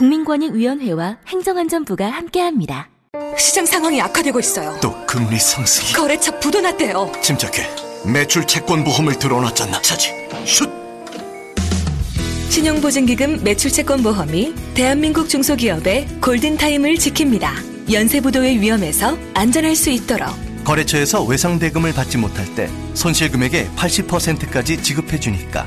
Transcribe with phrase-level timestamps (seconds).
[0.00, 2.88] 국민권익위원회와 행정안전부가 함께합니다.
[3.36, 4.78] 시장 상황이 악화되고 있어요.
[4.80, 7.12] 또 금리 상승이 거래처 부도났대요.
[7.20, 7.68] 침착해
[8.10, 10.12] 매출 채권 보험을 들어놨잖아 차지
[10.46, 10.70] 슛
[12.48, 17.92] 신용보증기금 매출채권보험이 대한민국 중소기업의 골든타임을 지킵니다.
[17.92, 20.28] 연쇄부도의 위험에서 안전할 수 있도록
[20.64, 25.66] 거래처에서 외상대금을 받지 못할 때 손실금액의 80%까지 지급해주니까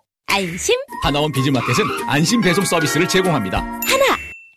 [0.33, 0.75] 안심.
[1.03, 3.59] 하나원 비즈마켓은 안심 배송 서비스를 제공합니다.
[3.59, 4.05] 하나,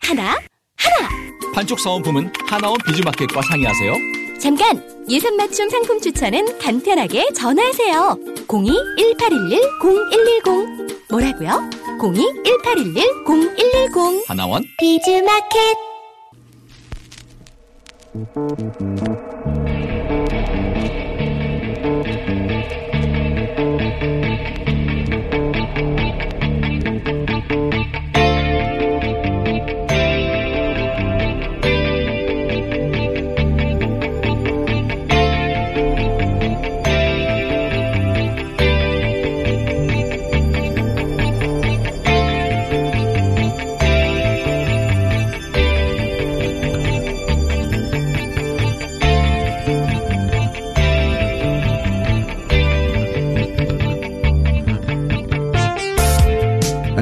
[0.01, 0.39] 하나,
[0.77, 1.09] 하나.
[1.53, 3.93] 판촉 사은품은 하나원 비즈마켓과 상의하세요.
[4.39, 4.81] 잠깐!
[5.09, 8.17] 예산 맞춤 상품 추천은 간편하게 전화하세요.
[8.47, 11.11] 02-1811-0110.
[11.11, 11.69] 뭐라고요?
[11.99, 14.29] 02-1811-0110.
[14.29, 15.75] 하나원 비즈마켓.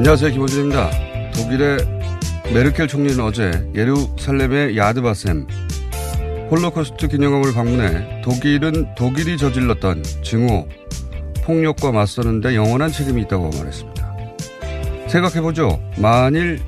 [0.06, 0.32] 안녕하세요.
[0.32, 0.90] 김어준입니다.
[1.32, 1.78] 독일의
[2.52, 5.46] 메르켈 총리는 어제 예루살렘의 야드바셈
[6.50, 10.68] 홀로코스트 기념관을 방문해 독일은 독일이 저질렀던 증오,
[11.44, 14.16] 폭력과 맞서는데 영원한 책임이 있다고 말했습니다.
[15.08, 15.80] 생각해보죠.
[15.96, 16.60] 만일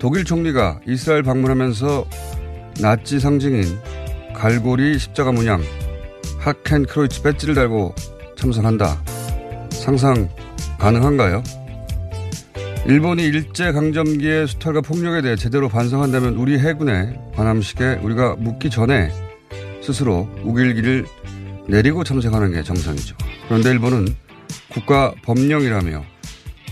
[0.00, 2.06] 독일 총리가 이스라엘 방문하면서
[2.80, 3.62] 나치 상징인
[4.34, 5.62] 갈고리 십자가 문양
[6.38, 7.94] 하켄 크로이츠 배지를 달고
[8.36, 9.02] 참석한다.
[9.68, 10.30] 상상
[10.78, 11.42] 가능한가요?
[12.84, 19.10] 일본이 일제 강점기의 수탈과 폭력에 대해 제대로 반성한다면 우리 해군의 관함식에 우리가 묻기 전에
[19.80, 21.06] 스스로 우길기를
[21.68, 23.16] 내리고 참석하는 게 정상이죠.
[23.46, 24.08] 그런데 일본은
[24.68, 26.02] 국가 법령이라며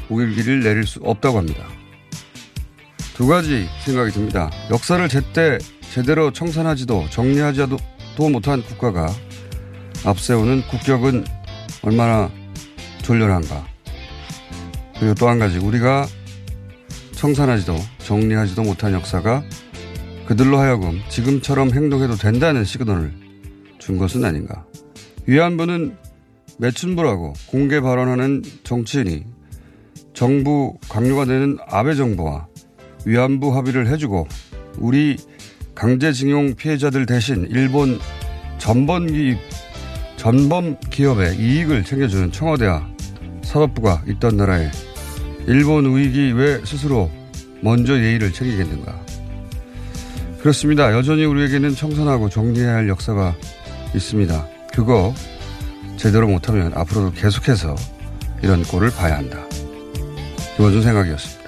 [0.09, 1.65] 우길기를 내릴 수 없다고 합니다.
[3.15, 4.51] 두 가지 생각이 듭니다.
[4.71, 5.59] 역사를 제때
[5.93, 7.77] 제대로 청산하지도 정리하지도
[8.31, 9.09] 못한 국가가
[10.05, 11.25] 앞세우는 국격은
[11.83, 12.31] 얼마나
[13.03, 13.70] 졸렬한가.
[15.01, 16.07] 그리고 또 한 가지 우리가
[17.13, 19.43] 청산하지도 정리하지도 못한 역사가
[20.27, 23.13] 그들로 하여금 지금처럼 행동해도 된다는 시그널을
[23.79, 24.65] 준 것은 아닌가.
[25.27, 25.97] 위안부는
[26.59, 29.25] 매춘부라고 공개 발언하는 정치인이
[30.13, 32.47] 정부 강요가 되는 아베 정부와
[33.07, 34.29] 위안부 합의를 해주고
[34.79, 35.17] 우리
[35.75, 37.99] 강제징용 피해자들 대신 일본
[38.59, 39.39] 전범기
[40.17, 42.87] 전범 기업의 이익을 챙겨주는 청와대와
[43.43, 44.71] 사법부가 있던 나라에
[45.47, 47.11] 일본 우익이 왜 스스로
[47.61, 48.99] 먼저 예의를 챙기겠는가.
[50.41, 50.93] 그렇습니다.
[50.93, 53.35] 여전히 우리에게는 청산하고 정리해야 할 역사가
[53.95, 54.47] 있습니다.
[54.73, 55.15] 그거
[55.97, 57.75] 제대로 못하면 앞으로도 계속해서
[58.43, 59.39] 이런 꼴을 봐야 한다.
[60.57, 61.41] 김원준 생각이었습니다.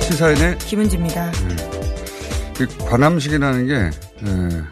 [0.00, 1.32] 시사인의 김은지입니다.
[2.56, 4.62] 그 관함식이라는 게 예,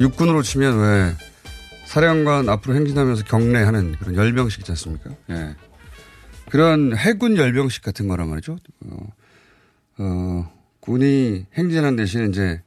[0.00, 1.14] 육군으로 치면 왜
[1.84, 5.10] 사령관 앞으로 행진하면서 경례하는 그런 열병식 있지 않습니까?
[5.30, 5.56] 예.
[6.48, 8.56] 그런 해군 열병식 같은 거란 말이죠.
[8.86, 8.96] 어,
[9.98, 12.62] 어, 군이 행진하는 대신에 이제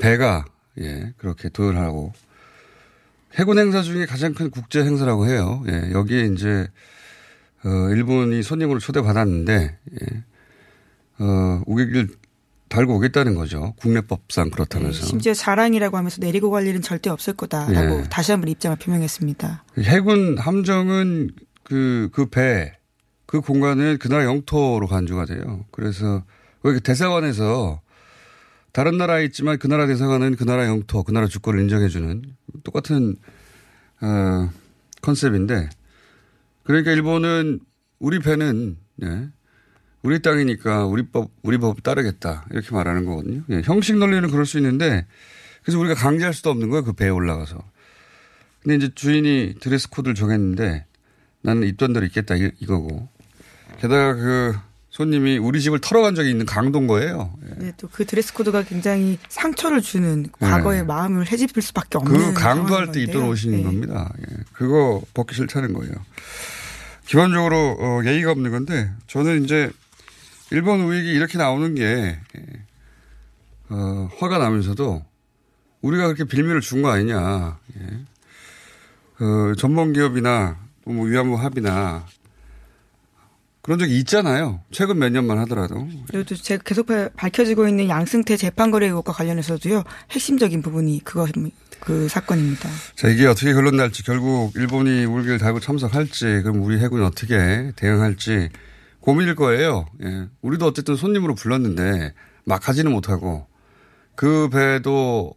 [0.00, 0.46] 배가
[0.80, 2.12] 예, 그렇게 도열하고
[3.34, 5.62] 해군 행사 중에 가장 큰 국제 행사라고 해요.
[5.68, 6.68] 예, 여기에 이제
[7.64, 10.24] 어, 일본이 손님으로 초대받았는데 예,
[11.18, 12.08] 어, 우객을
[12.72, 13.74] 달고 오겠다는 거죠.
[13.80, 15.00] 국내법상 그렇다면서.
[15.00, 18.02] 네, 심지어 자랑이라고 하면서 내리고 갈 일은 절대 없을 거다라고 예.
[18.04, 19.64] 다시 한번 입장을 표명했습니다.
[19.80, 21.30] 해군 함정은
[21.64, 22.72] 그, 그 배,
[23.26, 25.66] 그 공간은 그 나라 영토로 간주가 돼요.
[25.70, 26.24] 그래서
[26.62, 27.82] 거기 대사관에서
[28.72, 32.22] 다른 나라에 있지만 그 나라 대사관은 그 나라 영토, 그 나라 주권을 인정해주는
[32.64, 33.16] 똑같은,
[34.00, 34.50] 어,
[35.02, 35.68] 컨셉인데
[36.62, 37.60] 그러니까 일본은
[37.98, 39.28] 우리 배는, 예,
[40.02, 42.44] 우리 땅이니까 우리 법, 우리 법 따르겠다.
[42.50, 43.42] 이렇게 말하는 거거든요.
[43.50, 45.06] 예, 형식 논리는 그럴 수 있는데
[45.62, 46.84] 그래서 우리가 강제할 수도 없는 거예요.
[46.84, 47.62] 그 배에 올라가서.
[48.62, 50.86] 근데 이제 주인이 드레스 코드를 정했는데
[51.42, 53.08] 나는 입던 대로 있겠다 이, 이거고.
[53.80, 54.54] 게다가 그
[54.90, 57.32] 손님이 우리 집을 털어간 적이 있는 강도인 거예요.
[57.46, 57.64] 예.
[57.66, 62.92] 네, 또 그 드레스 코드가 굉장히 상처를 주는 과거의 마음을 헤집을 수밖에 없는 그 강도할
[62.92, 63.22] 때 입던.
[63.24, 63.62] 옷인 네.
[63.62, 64.12] 겁니다.
[64.20, 64.36] 예.
[64.52, 65.92] 그거 벗기 싫다는 거예요.
[67.06, 69.70] 기본적으로 어, 예의가 없는 건데 저는 이제
[70.52, 72.46] 일본 우익이 이렇게 나오는 게 예,
[73.70, 75.04] 어, 화가 나면서도
[75.80, 77.58] 우리가 그렇게 빌미를 준 거 아니냐.
[77.80, 79.24] 예.
[79.24, 82.04] 어, 전문 기업이나 또뭐 위안부 합의나
[83.62, 84.60] 그런 적이 있잖아요.
[84.72, 85.88] 최근 몇 년만 하더라도.
[86.08, 91.26] 그리고 또 제가 계속 발- 밝혀지고 있는 양승태 재판거래 의혹과 관련해서도요 핵심적인 부분이 그거
[91.80, 92.68] 그 사건입니다.
[92.96, 98.48] 자, 이게 어떻게 결론 날지 결국 일본이 울기를 달고 참석할지 그럼 우리 해군이 어떻게 대응할지
[99.02, 99.86] 고민일 거예요.
[100.02, 100.28] 예.
[100.40, 102.14] 우리도 어쨌든 손님으로 불렀는데
[102.44, 103.46] 막 하지는 못하고
[104.14, 105.34] 그 배도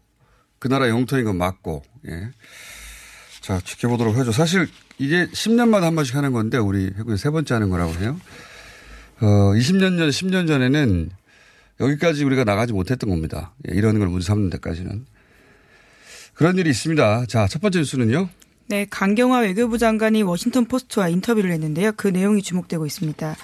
[0.59, 2.29] 그 나라 영토인 건 맞고 예.
[3.41, 4.31] 자, 지켜보도록 하죠.
[4.31, 4.67] 사실
[4.97, 8.19] 이게 10년마다 한 번씩 하는 건데 우리 해군이 세 번째 하는 거라고 해요.
[9.21, 11.09] 어, 20년 전, 10년 전에는
[11.79, 13.53] 여기까지 우리가 나가지 못했던 겁니다.
[13.69, 15.05] 예, 이런 걸 문제 삼는 데까지는.
[16.33, 17.25] 그런 일이 있습니다.
[17.27, 18.29] 자, 첫 번째 뉴스는요.
[18.67, 21.91] 네, 강경화 외교부 장관이 워싱턴 포스트와 인터뷰를 했는데요.
[21.97, 23.35] 그 내용이 주목되고 있습니다.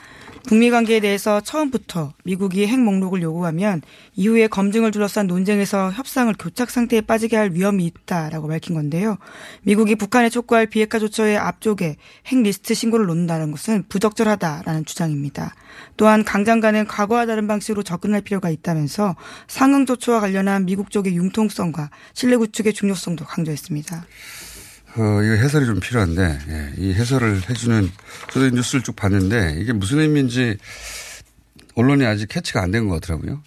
[0.48, 3.84] 북미 관계에 대해서 처음부터 미국이 핵 목록을 요구하면
[4.16, 9.20] 이후에 검증을 둘러싼 논쟁에서 협상을 교착 상태에 빠지게 할 위험이 있다라고 밝힌 건데요.
[9.62, 15.54] 미국이 북한에 촉구할 비핵화 조처의 앞쪽에 핵 리스트 신고를 놓는다는 것은 부적절하다라는 주장입니다.
[15.98, 19.16] 또한 강 장관은 과거와 다른 방식으로 접근할 필요가 있다면서
[19.48, 24.08] 상응 조처와 관련한 미국 쪽의 융통성과 신뢰 구축의 중요성도 강조했습니다.
[24.98, 27.90] 어, 이거 해설이 좀 필요한데, 예, 이 해설을 해주는,
[28.32, 30.58] 저도 이 뉴스를 쭉 봤는데, 이게 무슨 의미인지
[31.76, 33.42] 언론이 아직 캐치가 안 된 것 같더라고요.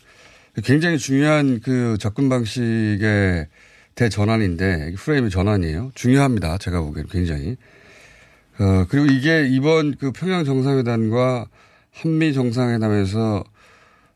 [0.64, 3.48] 굉장히 중요한 그 접근 방식의
[3.94, 5.92] 대전환인데, 프레임의 전환이에요.
[5.94, 6.56] 중요합니다.
[6.58, 7.56] 제가 보기에는 굉장히.
[8.58, 11.46] 어, 그리고 이게 이번 그 평양 정상회담과
[11.92, 13.44] 한미 정상회담에서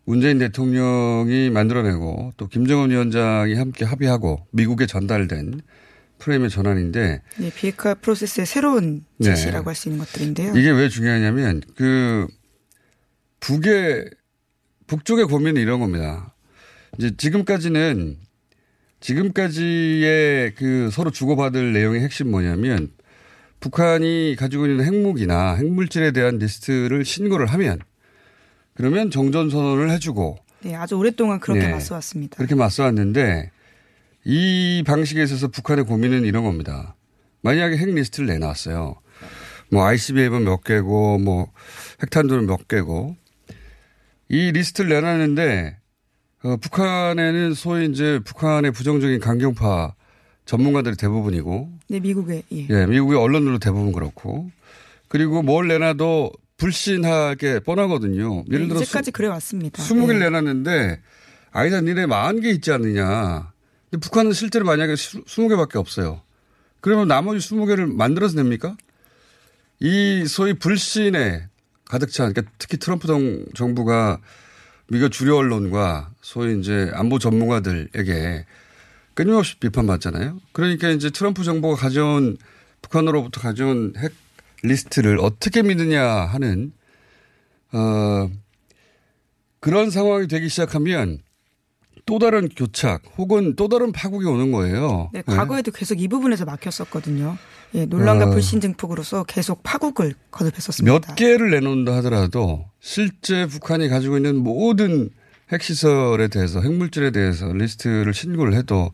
[0.05, 5.61] 문재인 대통령이 만들어내고 또 김정은 위원장이 함께 합의하고 미국에 전달된
[6.19, 9.35] 프레임의 전환인데 네, 비핵화 프로세스의 새로운 네.
[9.35, 10.57] 제시라고 할수 있는 것들인데요.
[10.57, 12.27] 이게 왜 중요하냐면 그
[13.41, 14.11] 북의
[14.87, 16.35] 북쪽의 고민은 이런 겁니다.
[16.99, 18.17] 이제 지금까지는
[19.01, 22.91] 지금까지의 그 서로 주고받을 내용의 핵심 뭐냐면
[23.61, 27.81] 북한이 가지고 있는 핵무기나 핵물질에 대한 리스트를 신고를 하면
[28.75, 31.73] 그러면 정전 선언을 해주고 네, 아주 오랫동안 그렇게 네.
[31.73, 32.37] 맞서왔습니다.
[32.37, 33.51] 그렇게 맞서왔는데
[34.25, 36.97] 이 방식에 있어서 북한의 고민은 이런 겁니다.
[37.43, 38.97] 만약에 핵 리스트를 내놨어요.
[39.71, 41.53] 뭐 ICBM은 몇 개고 뭐
[42.03, 43.17] 핵탄두는 몇 개고
[44.29, 45.77] 이 리스트를 내놨는데
[46.45, 49.95] 어, 북한에는 소위 이제 북한의 부정적인 강경파
[50.45, 52.67] 전문가들이 대부분이고 네, 미국의 예.
[52.71, 54.51] 예, 미국의 언론으로 대부분 그렇고
[55.09, 58.45] 그리고 뭘 내놔도 불신하게 뻔하거든요.
[58.51, 59.83] 예를 네, 들어 이제까지 그래 왔습니다.
[59.83, 60.25] 20개를 네.
[60.25, 61.01] 내놨는데
[61.51, 63.53] 아니다 니네 40개 있지 않느냐.
[63.91, 66.23] 근데 북한은 실제로 만약에 20개밖에 없어요.
[66.81, 68.77] 그러면 나머지 20개를 만들어서 냅니까?
[69.81, 71.49] 이 소위 불신에
[71.85, 74.21] 가득 찬, 그러니까 특히 트럼프 정- 정부가
[74.89, 78.47] 미국 주류 언론과 소위 이제 안보 전문가들에게
[79.15, 80.41] 끊임없이 비판받잖아요.
[80.53, 82.37] 그러니까 이제 트럼프 정부가 가져온
[82.83, 84.13] 북한으로부터 가져온 핵
[84.63, 86.73] 리스트를 어떻게 믿느냐 하는
[87.73, 88.31] 어
[89.61, 91.21] 그런 상황이 되기 시작하면
[92.09, 95.11] 또 다른 교착 혹은 또 다른 파국이 오는 거예요.
[95.13, 97.37] 네, 과거에도 계속 이 부분에서 막혔었거든요.
[97.75, 98.31] 예, 논란과 어.
[98.31, 100.91] 불신 증폭으로서 계속 파국을 거듭했었습니다.
[100.91, 105.11] 몇 개를 내놓는다 하더라도 실제 북한이 가지고 있는 모든
[105.53, 108.91] 핵시설에 대해서 핵물질에 대해서 리스트를 신고를 해도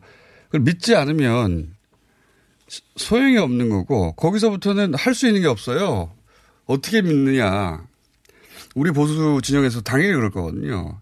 [0.47, 1.73] 그걸 믿지 않으면
[2.67, 6.11] 시- 소용이 없는 거고 거기서부터는 할 수 있는 게 없어요.
[6.65, 7.81] 어떻게 믿느냐.
[8.75, 10.99] 우리 보수 진영에서 당연히 그럴 거거든요.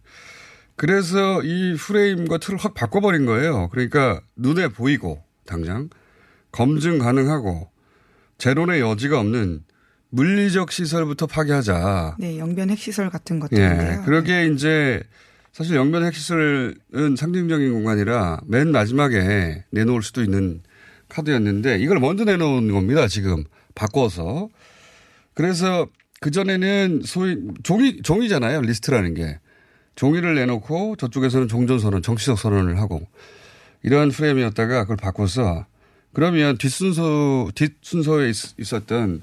[0.75, 3.69] 그래서 이 프레임과 틀을 확 바꿔버린 거예요.
[3.69, 5.89] 그러니까 눈에 보이고 당장
[6.51, 7.69] 검증 가능하고
[8.37, 9.63] 재론의 여지가 없는
[10.09, 12.17] 물리적 시설부터 파괴하자.
[12.19, 13.39] 네, 영변 핵시설 같은 예.
[13.39, 14.03] 것들인데요.
[14.05, 15.01] 그러게 이제
[15.51, 20.61] 사실 영변 핵시설은 상징적인 공간이라 맨 마지막에 내놓을 수도 있는
[21.09, 23.07] 카드였는데 이걸 먼저 내놓은 겁니다.
[23.07, 23.43] 지금
[23.75, 24.49] 바꿔서.
[25.33, 25.87] 그래서
[26.21, 28.61] 그전에는 소위 종이, 종이잖아요.
[28.61, 29.39] 리스트라는 게.
[29.95, 33.05] 종이를 내놓고 저쪽에서는 종전선언, 정치적 선언을 하고
[33.83, 35.65] 이러한 프레임이었다가 그걸 바꿔서
[36.13, 39.21] 그러면 뒷순서, 뒷순서에 있, 었던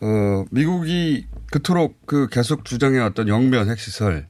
[0.00, 4.28] 어, 미국이 그토록 그 계속 주장해왔던 영변 핵시설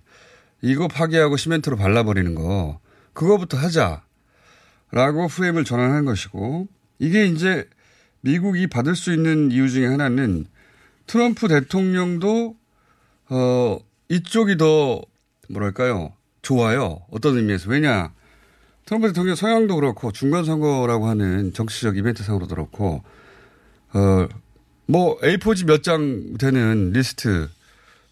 [0.62, 2.80] 이거 파괴하고 시멘트로 발라버리는 거
[3.12, 7.68] 그거부터 하자라고 프레임을 전환한 것이고 이게 이제
[8.20, 10.46] 미국이 받을 수 있는 이유 중에 하나는
[11.06, 12.56] 트럼프 대통령도
[13.28, 15.02] 어 이쪽이 더
[15.48, 16.12] 뭐랄까요?
[16.42, 17.00] 좋아요.
[17.10, 17.70] 어떤 의미에서.
[17.70, 18.12] 왜냐
[18.84, 23.02] 트럼프 대통령 성향도 그렇고 중간 선거라고 하는 정치적 이벤트상으로도 그렇고
[23.94, 24.28] 어
[24.88, 27.48] 뭐 A4지 몇 장 되는 리스트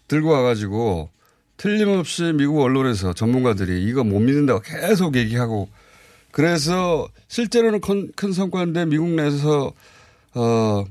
[0.09, 1.09] 들고 와가지고
[1.57, 5.69] 틀림없이 미국 언론에서 전문가들이 이거 못 믿는다고 계속 얘기하고
[6.31, 9.71] 그래서 실제로는 큰, 큰 성과인데 미국 내에서
[10.33, 10.83] 어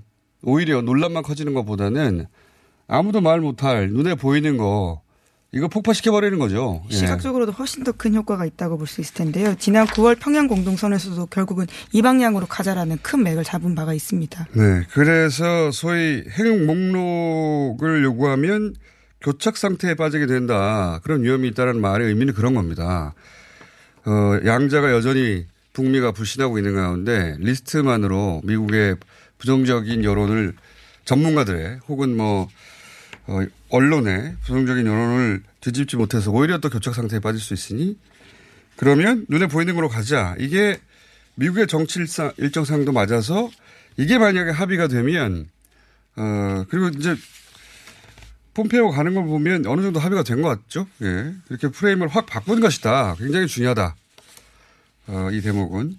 [0.42, 2.26] 오히려 논란만 커지는 것보다는
[2.88, 5.02] 아무도 말 못할 눈에 보이는 거
[5.54, 6.82] 이거 폭파시켜버리는 거죠.
[6.90, 6.94] 예.
[6.96, 9.54] 시각적으로도 훨씬 더 큰 효과가 있다고 볼 수 있을 텐데요.
[9.58, 14.48] 지난 9월 평양 공동선에서도 결국은 이 방향으로 가자라는 큰 맥을 잡은 바가 있습니다.
[14.52, 14.82] 네.
[14.92, 18.74] 그래서 소위 핵 목록을 요구하면
[19.20, 21.00] 교착 상태에 빠지게 된다.
[21.04, 23.14] 그런 위험이 있다는 말의 의미는 그런 겁니다.
[24.04, 28.96] 어, 양자가 여전히 북미가 불신하고 있는 가운데 리스트만으로 미국의
[29.38, 30.54] 부정적인 여론을
[31.04, 32.48] 전문가들의 혹은 뭐
[33.26, 33.40] 어,
[33.70, 37.98] 언론의 부정적인 여론을 뒤집지 못해서 오히려 또 교착 상태에 빠질 수 있으니
[38.76, 40.34] 그러면 눈에 보이는 걸로 가자.
[40.38, 40.78] 이게
[41.36, 43.50] 미국의 정치 일상, 일정상도 맞아서
[43.96, 45.48] 이게 만약에 합의가 되면
[46.16, 47.16] 어 그리고 이제
[48.54, 50.86] 폼페이오 가는 걸 보면 어느 정도 합의가 된 것 같죠.
[51.02, 51.32] 예.
[51.48, 53.16] 이렇게 프레임을 확 바꾼 것이다.
[53.18, 53.96] 굉장히 중요하다.
[55.08, 55.96] 어, 이 대목은.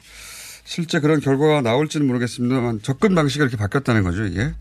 [0.64, 4.54] 실제 그런 결과가 나올지는 모르겠습니다만 접근 방식이 이렇게 바뀌었다는 거죠, 이게.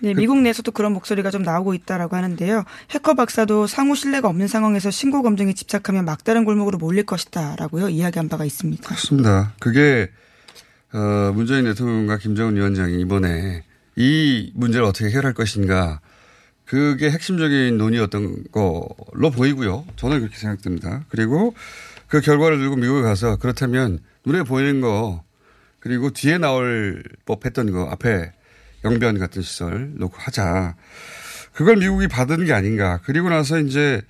[0.00, 2.64] 네, 미국 내에서도 그런 목소리가 좀 나오고 있다라고 하는데요.
[2.90, 7.88] 해커 박사도 상호 신뢰가 없는 상황에서 신고 검증에 집착하면 막다른 골목으로 몰릴 것이다라고요.
[7.88, 8.82] 이야기한 바가 있습니다.
[8.84, 9.54] 그렇습니다.
[9.60, 10.10] 그게
[10.92, 13.64] 어, 문재인 대통령과 김정은 위원장이 이번에
[13.96, 16.00] 이 문제를 어떻게 해결할 것인가
[16.64, 19.84] 그게 핵심적인 논의였던 걸로 보이고요.
[19.96, 21.04] 저는 그렇게 생각됩니다.
[21.08, 21.54] 그리고
[22.08, 25.24] 그 결과를 들고 미국에 가서 그렇다면 눈에 보이는 거
[25.80, 28.32] 그리고 뒤에 나올 법했던 거 앞에
[28.84, 30.76] 영변 같은 시설 놓고 하자.
[31.52, 33.00] 그걸 미국이 받은 게 아닌가.
[33.04, 34.02] 그리고 나서 이제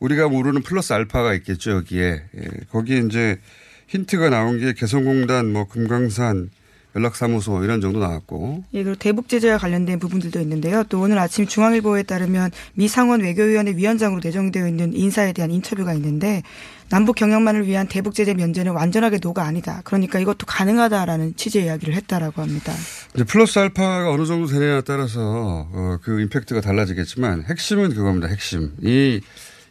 [0.00, 3.38] 우리가 모르는 플러스 알파가 있겠죠 여기에 예, 거기에 이제
[3.86, 6.50] 힌트가 나온 게 개성공단 뭐 금강산
[6.94, 8.64] 연락사무소 이런 정도 나왔고.
[8.74, 10.84] 예, 그리고 대북 제재와 관련된 부분들도 있는데요.
[10.84, 16.42] 또 오늘 아침 중앙일보에 따르면 미 상원 외교위원회 위원장으로 내정되어 있는 인사에 대한 인터뷰가 있는데
[16.90, 19.80] 남북 경협만을 위한 대북 제재 면제는 완전하게 no가 아니다.
[19.84, 22.74] 그러니까 이것도 가능하다라는 취재 이야기를 했다라고 합니다.
[23.14, 28.28] 이제 플러스 알파가 어느 정도 되느냐에 따라서 어, 그 임팩트가 달라지겠지만 핵심은 그겁니다.
[28.28, 28.72] 핵심.
[28.82, 29.22] 이,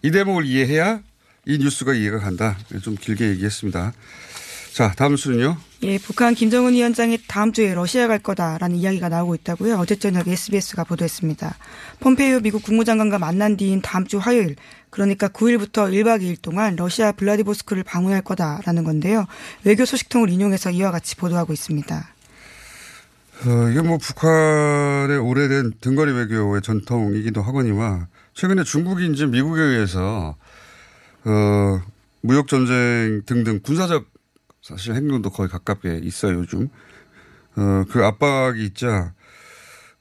[0.02, 1.02] 이 대목을 이해해야
[1.46, 2.58] 이 뉴스가 이해가 간다.
[2.82, 3.94] 좀 길게 얘기했습니다.
[4.74, 5.58] 자, 다음 수는요.
[5.84, 9.76] 예, 북한 김정은 위원장이 다음 주에 러시아 갈 거다라는 이야기가 나오고 있다고요.
[9.76, 11.58] 어제 저녁 SBS가 보도했습니다.
[12.00, 14.56] 폼페이오 미국 국무장관과 만난 뒤인 다음 주 화요일,
[14.90, 19.26] 그러니까 9일부터 1박 2일 동안 러시아 블라디보스크를 방문할 거다라는 건데요.
[19.66, 22.08] 외교 소식통을 인용해서 이와 같이 보도하고 있습니다.
[23.48, 30.38] 어, 이게 뭐 북한의 오래된 등거리 외교의 전통이기도 하거니와 최근에 중국이 이제 미국에 의해서
[31.26, 31.82] 어,
[32.22, 34.06] 무역 전쟁 등등 군사적
[34.62, 36.70] 사실 행동도 거의 가깝게 있어요, 요즘.
[37.56, 39.14] 어, 그 압박이 있자,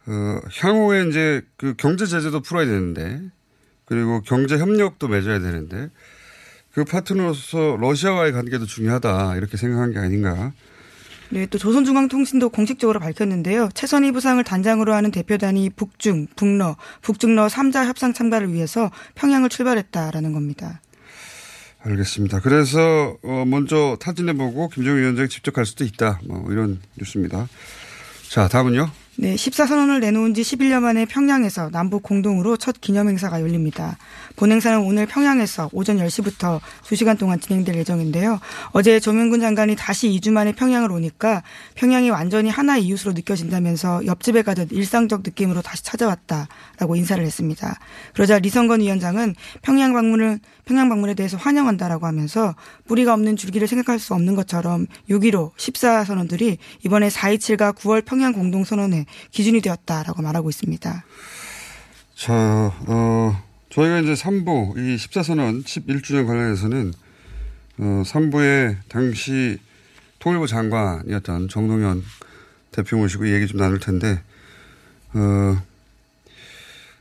[0.07, 3.23] 어, 향후에 이제 그 경제 제재도 풀어야 되는데,
[3.87, 5.88] 그리고 경제 협력도 맺어야 되는데,
[6.73, 10.52] 그 파트너로서 러시아와의 관계도 중요하다, 이렇게 생각한 게 아닌가.
[11.31, 13.71] 네, 또 조선중앙통신도 공식적으로 밝혔는데요.
[13.75, 20.81] 최선희 부상을 단장으로 하는 대표단이 북중, 북러, 북중러 3자 협상 참가를 위해서 평양을 출발했다라는 겁니다.
[21.83, 22.41] 알겠습니다.
[22.41, 26.21] 그래서 어 먼저 타진해보고 김정일 위원장이 직접 갈 수도 있다.
[26.27, 27.49] 뭐 이런 뉴스입니다.
[28.29, 28.91] 자, 다음은요.
[29.17, 33.99] 네, 14선언을 내놓은 지 11년 만에 평양에서 남북 공동으로 첫 기념행사가 열립니다.
[34.37, 38.41] 본행사는 오늘 평양에서 오전 10시부터 2시간 동안 진행될 예정인데요.
[38.71, 41.43] 어제 조명군 장관이 다시 2주 만에 평양을 오니까
[41.75, 47.79] 평양이 완전히 하나의 이웃으로 느껴진다면서 옆집에 가듯 일상적 느낌으로 다시 찾아왔다라고 인사를 했습니다.
[48.15, 50.39] 그러자 리성건 위원장은 평양 방문을
[50.71, 52.55] 평양 방문에 대해서 환영한다라고 하면서
[52.87, 58.62] 뿌리가 없는 줄기를 생각할 수 없는 것처럼 6.15, 14 선언들이 이번에 4.27과 9월 평양 공동
[58.62, 61.05] 선언에 기준이 되었다라고 말하고 있습니다.
[62.15, 62.33] 자,
[62.87, 66.93] 어, 저희가 이제 3부, 이 14선언 11주년 관련해서는,
[67.79, 69.59] 어, 3부에 당시
[70.21, 72.05] 통일부 장관이었던 정동현
[72.71, 74.23] 대표 모시고 얘기 좀 나눌 텐데,
[75.15, 75.61] 어,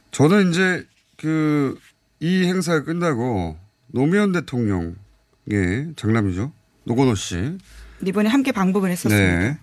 [0.09, 1.77] 저는 이제 그,
[2.19, 3.57] 이 행사가 끝나고
[3.87, 4.95] 노무현 대통령의
[5.95, 6.51] 장남이죠.
[6.83, 7.57] 노건호 씨.
[8.05, 9.39] 이번에 함께 방북을 했었습니다.
[9.39, 9.57] 네.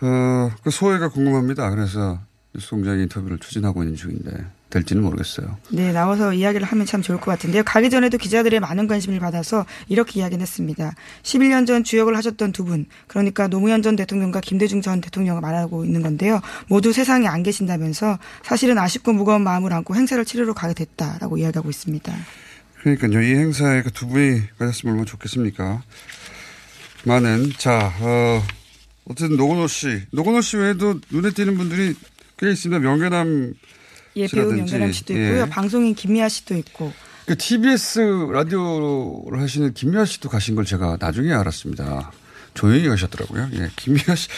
[0.00, 1.70] 어, 그 소회가 궁금합니다.
[1.70, 2.20] 그래서
[2.54, 4.30] 뉴스 공장 인터뷰를 추진하고 있는 중인데
[4.74, 5.56] 될지는 모르겠어요.
[5.70, 7.62] 네, 나와서 이야기를 하면 참 좋을 것 같은데요.
[7.64, 10.94] 가기 전에도 기자들의 많은 관심을 받아서 이렇게 이야기는 했습니다.
[11.22, 16.02] 11년 전 주역을 하셨던 두 분, 그러니까 노무현 전 대통령과 김대중 전 대통령을 말하고 있는
[16.02, 16.40] 건데요.
[16.68, 22.12] 모두 세상에 안 계신다면서 사실은 아쉽고 무거운 마음을 안고 행사를 치르러 가게 됐다라고 이야기하고 있습니다.
[22.80, 23.22] 그러니까요.
[23.22, 25.82] 이 행사에 그 두 분이 가셨으면 얼마나 좋겠습니까?
[27.04, 28.42] 많은, 자, 어,
[29.06, 30.02] 어쨌든 노건호 씨.
[30.10, 31.94] 노건호 씨 외에도 눈에 띄는 분들이
[32.38, 32.80] 꽤 있습니다.
[32.80, 33.54] 명계남
[34.16, 34.52] 예, 배우.
[34.52, 35.24] 명계남 씨도 예.
[35.24, 35.46] 있고요.
[35.46, 36.92] 방송인 김미아 씨도 있고.
[37.26, 42.12] 그 TBS 라디오를 하시는 김미아 씨도 가신 걸 제가 나중에 알았습니다.
[42.54, 43.48] 조용히 가셨더라고요.
[43.54, 44.28] 예, 김미아 씨.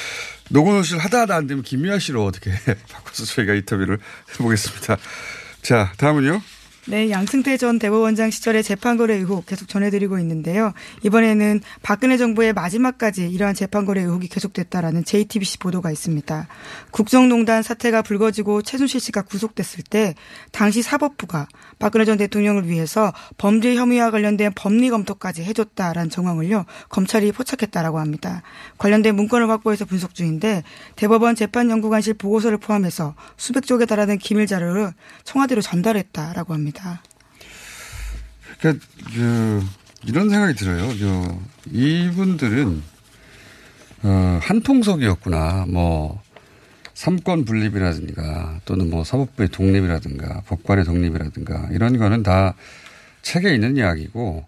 [0.50, 2.50] 노건호 씨를 하다 하다 안 되면 김미아 씨로 어떻게
[2.90, 3.98] 바꿔서 저희가 인터뷰를
[4.32, 4.96] 해보겠습니다.
[5.62, 6.40] 자, 다음은요.
[6.88, 10.72] 네, 양승태 전 대법원장 시절의 재판거래 의혹 계속 전해드리고 있는데요.
[11.02, 16.46] 이번에는 박근혜 정부의 마지막까지 이러한 재판거래 의혹이 계속됐다라는 JTBC 보도가 있습니다.
[16.92, 20.14] 국정농단 사태가 불거지고 최순실 씨가 구속됐을 때
[20.52, 21.48] 당시 사법부가
[21.80, 28.42] 박근혜 전 대통령을 위해서 범죄 혐의와 관련된 법리 검토까지 해줬다라는 정황을요 검찰이 포착했다라고 합니다.
[28.78, 30.62] 관련된 문건을 확보해서 분석 중인데
[30.94, 34.92] 대법원 재판연구관실 보고서를 포함해서 수백 쪽에 달하는 기밀 자료를
[35.24, 36.75] 청와대로 전달했다라고 합니다.
[38.58, 39.64] 그러니까 그
[40.06, 40.96] 이런 생각이 들어요.
[40.98, 41.38] 저
[41.72, 42.82] 이분들은
[44.02, 45.66] 어, 한통속이었구나.
[45.68, 46.22] 뭐
[46.94, 52.54] 삼권 분립이라든가 또는 뭐 사법부의 독립이라든가 법관의 독립이라든가 이런 거는 다
[53.22, 54.46] 책에 있는 이야기고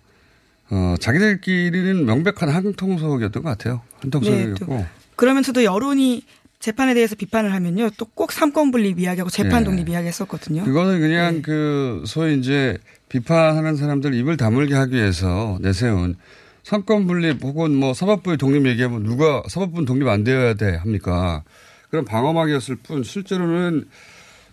[0.71, 3.83] 어, 자기들끼리는 명백한 한통속이었던 것 같아요.
[4.01, 6.23] 한통속이었고 네, 그러면서도 여론이
[6.61, 7.91] 재판에 대해서 비판을 하면요.
[7.97, 9.65] 또 꼭 삼권 분립 이야기하고 재판 예.
[9.65, 10.65] 독립 이야기 했었거든요.
[10.65, 16.17] 그거는 그냥 그 소위 이제 비판하는 사람들 입을 다물게 하기 위해서 내세운
[16.65, 21.45] 삼권 분립 혹은 뭐 사법부의 독립 얘기하면 누가 사법부는 독립 안 되어야 돼 합니까?
[21.91, 23.89] 그런 방어막이었을 뿐 실제로는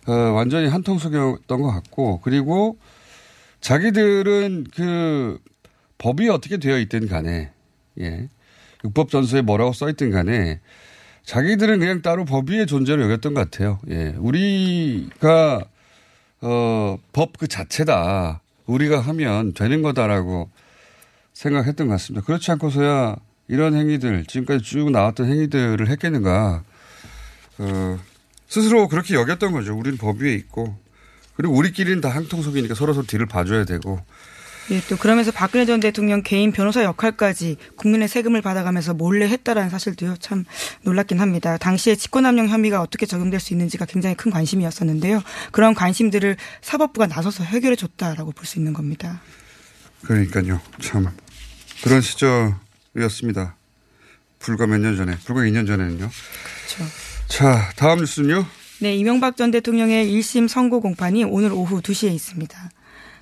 [0.08, 2.78] 어, 완전히 한통속이었던 것 같고 그리고
[3.62, 5.40] 자기들은 그
[5.98, 7.52] 법이 어떻게 되어 있든 간에
[8.00, 8.30] 예
[8.84, 10.60] 육법 전서에 뭐라고 써 있든 간에
[11.26, 13.80] 자기들은 그냥 따로 법 위의 존재로 여겼던 것 같아요.
[13.90, 14.14] 예.
[14.18, 15.66] 우리가,
[16.42, 18.42] 어, 법 그 자체다.
[18.68, 20.50] 우리가 하면 되는 거다라고
[21.34, 22.26] 생각했던 것 같습니다.
[22.26, 23.16] 그렇지 않고서야
[23.48, 26.64] 이런 행위들, 지금까지 쭉 나왔던 행위들을 했겠는가.
[27.58, 28.00] 어,
[28.48, 29.76] 스스로 그렇게 여겼던 거죠.
[29.76, 30.76] 우리는 법 위에 있고.
[31.36, 34.00] 그리고 우리끼리는 다 한통속이니까 서로 서로 뒤를 봐줘야 되고.
[34.72, 40.16] 예, 또 그러면서 박근혜 전 대통령 개인 변호사 역할까지 국민의 세금을 받아가면서 몰래 했다라는 사실도요
[40.20, 40.44] 참
[40.82, 41.58] 놀랍긴 합니다.
[41.58, 45.22] 당시에 직권남용 혐의가 어떻게 적용될 수 있는지가 굉장히 큰 관심이었었는데요.
[45.52, 49.22] 그런 관심들을 사법부가 나서서 해결해 줬다라고 볼 수 있는 겁니다.
[50.04, 50.60] 그러니까요.
[50.80, 51.08] 참.
[51.84, 53.56] 그런 시절이었습니다.
[54.40, 56.10] 불과 몇 년 전에, 불과 2년 전에는요.
[56.10, 56.92] 그렇죠.
[57.28, 58.46] 자, 다음 뉴스는요.
[58.82, 62.70] 네, 이명박 전 대통령의 1심 선고 공판이 오늘 오후 2시에 있습니다.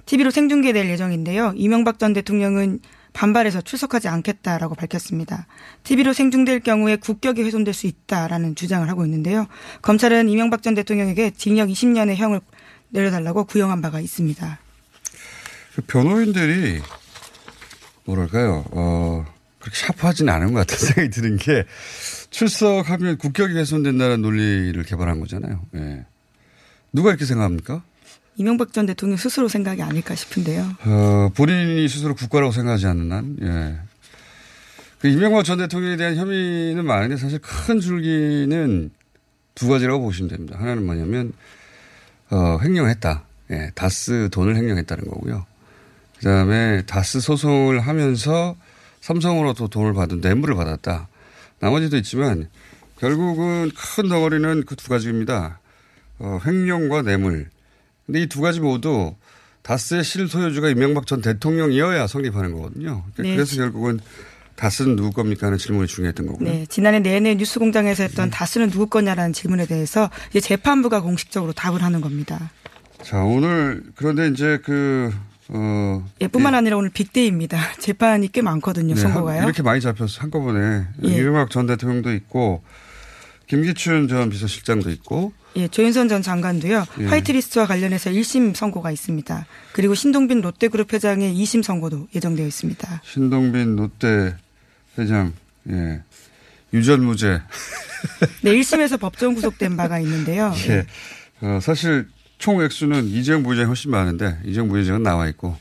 [0.06, 1.54] TV로 생중계될 예정인데요.
[1.56, 2.80] 이명박 전 대통령은
[3.13, 5.48] 반발해서 출석하지 않겠다라고 밝혔습니다.
[5.84, 9.48] TV로 생중될 경우에 국격이 훼손될 수 있다라는 주장을 하고 있는데요.
[9.82, 12.42] 검찰은 이명박 전 대통령에게 징역 20년의 형을
[12.89, 14.60] 내려달라고 구형한 바가 있습니다.
[15.76, 16.82] 그 변호인들이
[18.06, 19.26] 뭐랄까요, 어,
[19.60, 21.66] 그렇게 샤프하지는 않은 것 같은 생각이 드는 게
[22.30, 25.62] 출석하면 국격이 훼손된다는 논리를 개발한 거잖아요.
[25.76, 26.06] 예.
[26.92, 27.84] 누가 이렇게 생각합니까?
[28.36, 30.67] 이명박 전 대통령 스스로 생각이 아닐까 싶은데요.
[30.86, 33.78] 어, 본인이 스스로 국가라고 생각하지 않는 한, 예.
[35.00, 38.89] 그 이명박 전 대통령에 대한 혐의는 많은데 사실 큰 줄기는
[39.56, 40.58] 두 가지라고 보시면 됩니다.
[40.60, 41.34] 하나는 뭐냐면,
[42.32, 43.24] 어, 횡령했다.
[43.52, 45.46] 예, 다스 돈을 횡령했다는 거고요.
[46.17, 48.56] 그 다음에 다스 소송을 하면서
[49.02, 51.08] 삼성으로부터 돈을 받은 뇌물을 받았다.
[51.60, 52.50] 나머지도 있지만
[52.98, 55.60] 결국은 큰 덩어리는 그 두 가지입니다.
[56.19, 57.50] 어, 횡령과 뇌물.
[58.06, 59.16] 근데 이 두 가지 모두
[59.62, 63.04] 다스의 실소유주가 이명박 전 대통령이어야 성립하는 거거든요.
[63.13, 63.36] 그러니까 네.
[63.36, 64.00] 그래서 결국은
[64.56, 66.48] 다스는 누구 겁니까 하는 질문이 중요했던 거고요.
[66.48, 72.02] 네, 지난해 내내 뉴스공장에서 했던 다스는 누구 거냐라는 질문에 대해서 이제 재판부가 공식적으로 답을 하는
[72.02, 72.52] 겁니다.
[73.02, 75.12] 자, 오늘 그런데 이제 그,
[75.50, 76.06] 어.
[76.22, 77.58] 예, 뿐만 아니라 오늘 빅데이입니다.
[77.80, 79.39] 재판이 꽤 많거든요, 네, 선고가요.
[79.39, 81.08] 한- 이렇게 많이 잡혀서 한꺼번에 예.
[81.08, 82.63] 이명박 전 대통령도 있고
[83.48, 86.86] 김기춘 전 비서실장도 있고 예, 조윤선 전 장관도요.
[87.00, 87.06] 예.
[87.06, 89.46] 화이트리스트와 관련해서 1심 선고가 있습니다.
[89.74, 93.02] 그리고 신동빈 롯데그룹 회장의 2심 선고도 예정되어 있습니다.
[93.04, 94.36] 신동빈 롯데
[94.98, 95.34] 회장
[95.70, 96.02] 예.
[96.74, 97.42] 유전무죄
[98.42, 100.54] 네, 1심에서 법정 구속된 바가 있는데요.
[100.70, 100.86] 예.
[101.42, 105.56] 어, 사실 총 액수는 이재용 부회장이 훨씬 많은데 이재용 부회장은 나와 있고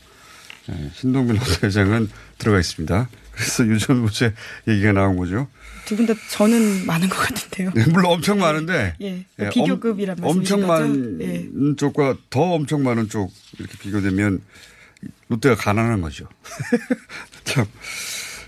[0.69, 3.09] 예, 신동빈 롯데 회장은 들어가 있습니다.
[3.33, 4.33] 그래서 유전무죄
[4.67, 5.47] 얘기가 나온 거죠.
[5.85, 7.71] 두 분 다 저는 많은 것 같은데요.
[7.75, 10.67] 네, 물론 엄청 많은데 예, 예, 비교급이란 엄, 말씀이신 엄청?
[10.67, 11.75] 많은 예.
[11.75, 14.41] 쪽과 더 엄청 많은 쪽 이렇게 비교되면
[15.27, 16.29] 롯데가 가난한 거죠.
[17.43, 17.65] 참.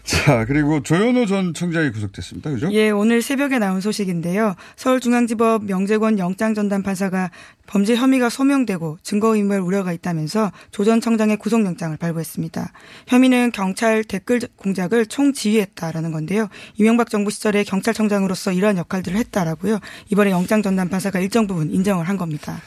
[0.06, 2.52] 자, 그리고 조현호 전 청장이 구속됐습니다.
[2.52, 2.70] 그죠?
[2.72, 4.56] 예, 오늘 새벽에 나온 소식인데요.
[4.76, 7.32] 서울중앙지법 명재권 영장전담 판사가
[7.66, 12.72] 범죄 혐의가 소명되고 증거인멸 우려가 있다면서 조 전 청장의 구속영장을 발부했습니다.
[13.08, 16.50] 혐의는 경찰 댓글 공작을 총 지휘했다라는 건데요.
[16.76, 19.80] 이명박 정부 시절에 경찰청장으로서 이러한 역할들을 했다라고요.
[20.12, 22.62] 이번에 영장전담 판사가 일정 부분 인정을 한 겁니다.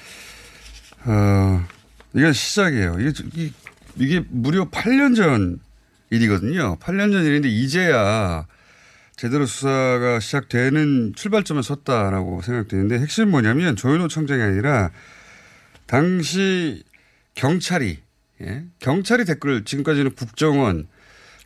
[1.05, 1.63] 어,
[2.15, 2.97] 이게 시작이에요.
[2.99, 3.53] 이게, 이-
[3.97, 5.61] 이게 무려 8년 전
[6.11, 6.77] 일이거든요.
[6.79, 8.47] 8년 전 일인데 이제야
[9.17, 14.91] 제대로 수사가 시작되는 출발점에 섰다라고 생각되는데 핵심은 뭐냐면 조현호 청장이 아니라
[15.87, 16.85] 당시
[17.35, 17.99] 경찰이
[18.43, 18.65] 예?
[18.79, 20.87] 경찰이 댓글을 지금까지는 국정원,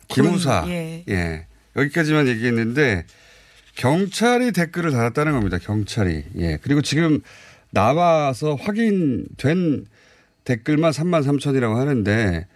[0.07, 1.03] 기무사 군, 예.
[1.09, 1.47] 예.
[1.75, 3.05] 여기까지만 얘기했는데
[3.75, 5.57] 경찰이 댓글을 달았다는 겁니다.
[5.57, 6.23] 경찰이.
[6.37, 6.59] 예.
[6.61, 7.21] 그리고 지금
[7.71, 9.87] 나와서 확인된
[10.43, 12.47] 댓글만 3만 3천이라고 하는데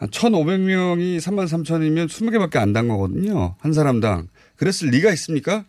[0.00, 3.54] 1,500명이 3만 3천이면 20개밖에 안 단 거거든요.
[3.60, 4.28] 한 사람당.
[4.56, 5.64] 그랬을 리가 있습니까?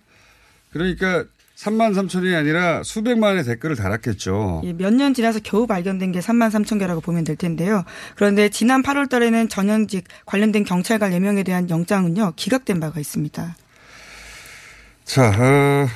[0.71, 1.25] 그러니까
[1.57, 4.61] 3만 3천이 아니라 수백만의 댓글을 달았겠죠.
[4.65, 7.83] 예, 몇 년 지나서 겨우 발견된 게 3만 3천 개라고 보면 될 텐데요.
[8.15, 13.55] 그런데 지난 8월 달에는 전현직 관련된 경찰관 4명에 대한 영장은요, 기각된 바가 있습니다.
[15.05, 15.87] 자, 어,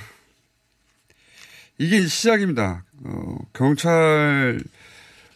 [1.77, 2.83] 이게 시작입니다.
[3.05, 4.63] 어, 경찰에서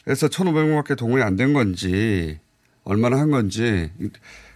[0.05, 2.39] 1,500명밖에 동원이 안 된 건지,
[2.89, 3.91] 얼마나 한 건지,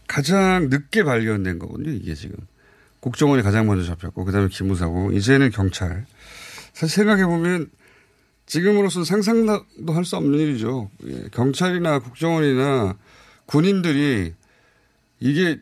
[0.07, 2.35] 가장 늦게 발견된 거거든요, 이게 지금.
[2.99, 6.07] 국정원이 가장 먼저 잡혔고, 그 다음에 기무사고, 이제는 경찰.
[6.73, 7.69] 사실 생각해 보면,
[8.47, 10.89] 지금으로서는 상상도 할 수 없는 일이죠.
[11.05, 12.97] 예, 경찰이나 국정원이나
[13.45, 14.33] 군인들이
[15.19, 15.59] 이게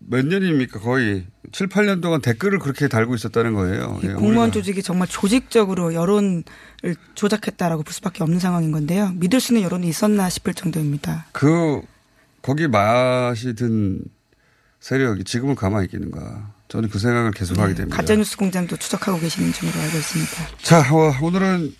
[0.00, 0.80] 몇 년입니까?
[0.80, 4.00] 거의 7, 8년 동안 댓글을 그렇게 달고 있었다는 거예요.
[4.02, 4.50] 이 예, 공무원 우리가.
[4.52, 6.44] 조직이 정말 조직적으로 여론을
[7.14, 9.12] 조작했다라고 볼 수밖에 없는 상황인 건데요.
[9.16, 11.26] 믿을 수 있는 여론이 있었나 싶을 정도입니다.
[11.32, 11.82] 그,
[12.42, 14.00] 거기 맛이 든
[14.80, 16.52] 세력이 지금은 가만히 있겠는가.
[16.68, 17.96] 저는 그 생각을 계속 하게 됩니다.
[17.96, 20.32] 네, 가짜뉴스 공장도 추적하고 계시는 중으로 알고 있습니다.
[20.62, 21.74] 자, 어, 오늘은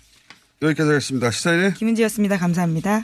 [0.61, 1.31] 여기까지 하겠습니다.
[1.31, 2.37] 시사인의 김은지였습니다.
[2.37, 3.03] 감사합니다.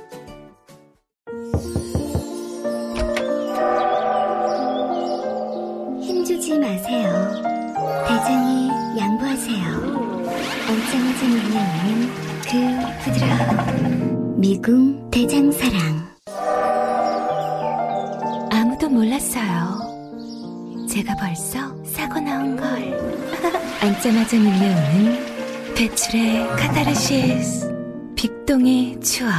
[6.51, 7.31] 힘주지 마세요.
[8.07, 9.65] 대장이 양보하세요.
[10.67, 12.09] 엉짱하지 않는
[12.41, 12.51] 그
[13.03, 16.11] 부드러운 미궁 대장사랑.
[18.51, 19.79] 아무도 몰랐어요.
[20.89, 22.67] 제가 벌써 사고 나온 걸.
[23.81, 27.71] 앉자마자 밀려오는 배출의 카타르시스.
[28.15, 29.31] 빅동의 추억.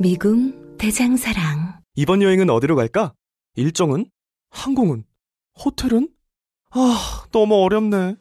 [0.00, 1.80] 미궁 대장사랑.
[1.94, 3.12] 이번 여행은 어디로 갈까?
[3.54, 4.06] 일정은?
[4.50, 5.04] 항공은?
[5.64, 6.08] 호텔은?
[6.70, 8.16] 아, 너무 어렵네.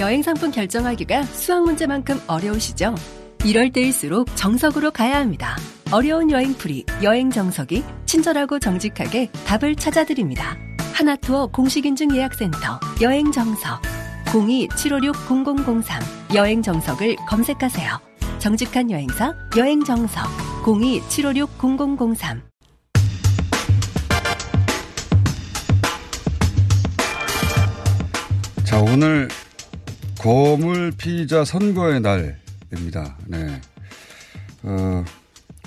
[0.00, 2.94] 여행 상품 결정하기가 수학 문제만큼 어려우시죠?
[3.44, 5.56] 이럴 때일수록 정석으로 가야 합니다.
[5.92, 10.56] 어려운 여행풀이 여행 정석이 친절하고 정직하게 답을 찾아드립니다.
[10.92, 13.80] 하나투어 공식인증 예약센터 여행 정석
[14.26, 18.00] 02-756-0003 여행 정석을 검색하세요.
[18.38, 20.26] 정직한 여행사 여행 정석
[20.64, 22.40] 02-756-0003
[28.66, 29.28] 자, 오늘
[30.20, 33.16] 거물 피의자 선거의 날입니다.
[33.26, 33.60] 네.
[34.64, 35.04] 어,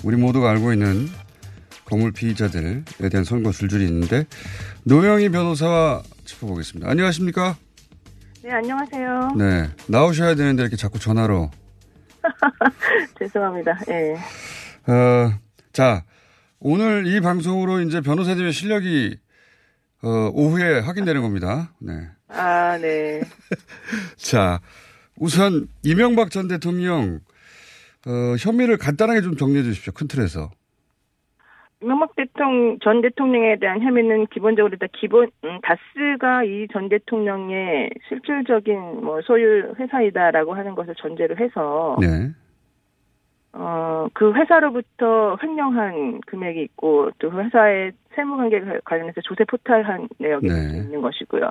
[0.04, 1.08] 우리 모두가 알고 있는
[1.86, 4.26] 거물 피의자들에 대한 선거 줄줄이 있는데
[4.84, 6.88] 노영희 변호사와 짚어보겠습니다.
[6.90, 7.56] 안녕하십니까?
[8.42, 9.30] 네, 안녕하세요.
[9.36, 9.70] 네.
[9.88, 11.50] 나오셔야 되는데 이렇게 자꾸 전화로.
[13.18, 13.78] 죄송합니다.
[13.88, 14.14] 예.
[14.92, 15.32] 어,
[15.72, 16.04] 자,
[16.58, 19.18] 오늘 이 방송으로 이제 변호사님의 실력이
[20.02, 21.72] 어, 오후에 확인되는 겁니다.
[21.78, 21.92] 네.
[22.32, 23.20] 아, 네.
[24.16, 24.60] 자,
[25.18, 27.20] 우선 이명박 전 대통령
[28.06, 29.92] 어, 혐의를 간단하게 좀 정리해 주십시오.
[29.92, 30.50] 큰 틀에서.
[31.82, 39.02] 이명박 대통령 전 대통령에 대한 혐의는 기본적으로 다 기본 음, 다스가 이 전 대통령의 실질적인
[39.02, 42.30] 뭐 소유 회사이다라고 하는 것을 전제로 해서 네.
[43.52, 50.54] 어, 그 회사로부터 횡령한 금액이 있고 또그 회사의 세무 관계 관련해서 조세 포탈한 내역이 네.
[50.76, 51.50] 있는 것이고요.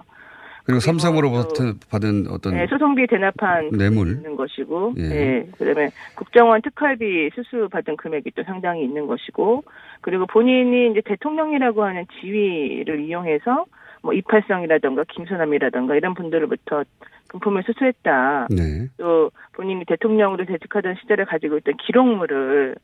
[0.69, 4.09] 그리고 삼성으로부터 받은 어떤 네, 소송비 대납한 뇌물.
[4.09, 5.03] 있는 것이고, 예.
[5.03, 5.47] 예.
[5.57, 9.63] 그다음에 국정원 특활비 수수 받은 금액이 또 상당히 있는 것이고,
[10.01, 13.65] 그리고 본인이 이제 대통령이라고 하는 지위를 이용해서
[14.03, 16.83] 뭐 이팔성이라던가 김선남이라던가 이런 분들로부터
[17.29, 18.49] 금품을 수수했다.
[18.51, 18.89] 네.
[18.97, 22.79] 또 본인이 대통령으로 재직하던 시절에 가지고 있던 기록물을 또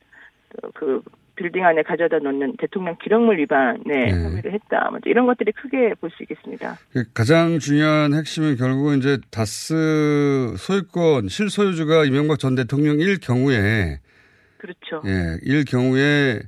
[0.75, 1.01] 그
[1.35, 4.11] 빌딩 안에 가져다 놓는 대통령 기록물 위반에 네.
[4.11, 4.89] 혐의를 했다.
[4.89, 6.77] 뭐 이런 것들이 크게 볼 수 있겠습니다.
[6.93, 13.99] 그 가장 중요한 핵심은 결국은 이제 다스 소유권 실소유주가 이명박 전 대통령일 경우에
[14.57, 15.01] 그렇죠.
[15.05, 16.39] 예, 일 경우에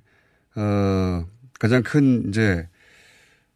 [0.55, 1.25] 어
[1.59, 2.67] 가장 큰 이제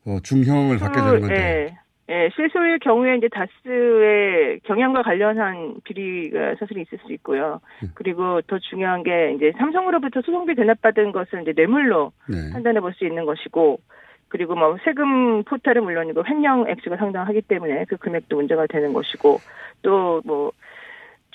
[0.06, 1.36] 어, 중형을 받게 되는 건데.
[1.72, 1.78] 예,
[2.12, 7.62] 예, 실소일 경우에 이제 다스의 경영과 관련한 비리가 사실 있을 수 있고요.
[7.84, 7.88] 음.
[7.96, 12.52] 그리고 더 중요한 게 이제 삼성으로부터 소송비 대납받은 것을 이제 뇌물로 네.
[12.52, 13.80] 판단해 볼 수 있는 것이고,
[14.28, 19.40] 그리고 뭐 세금 포탈은 물론이고 횡령 액수가 상당하기 때문에 그 금액도 문제가 되는 것이고,
[19.82, 20.52] 또 뭐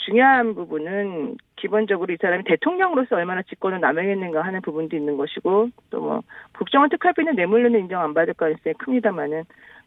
[0.06, 6.22] 중요한 부분은 기본적으로 이 사람이 대통령으로서 얼마나 직권을 남용했는가 하는 부분도 있는 것이고 또 뭐
[6.56, 9.42] 국정원 특활비는 뇌물로는 인정 안 받을 가능성이 큽니다만은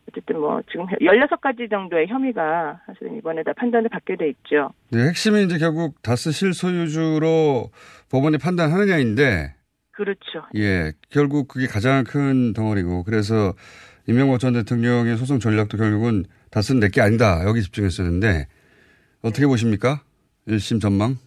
[0.08, 4.74] 어쨌든 뭐 지금 16가지 정도의 혐의가 사실은 이번에 다 판단을 받게 돼 있죠.
[4.92, 7.70] 네, 핵심이 이제 결국 다스 실소유주로
[8.10, 9.56] 법원이 판단하느냐인데,
[9.92, 10.44] 그렇죠.
[10.56, 13.54] 예, 결국 그게 가장 큰 덩어리고, 그래서
[14.08, 17.46] 이명박 전 대통령의 소송 전략도 결국은 다스는 내게 아니다.
[17.46, 18.48] 여기 집중했었는데,
[19.22, 20.02] 어떻게 보십니까?
[20.48, 21.18] 1심 전망?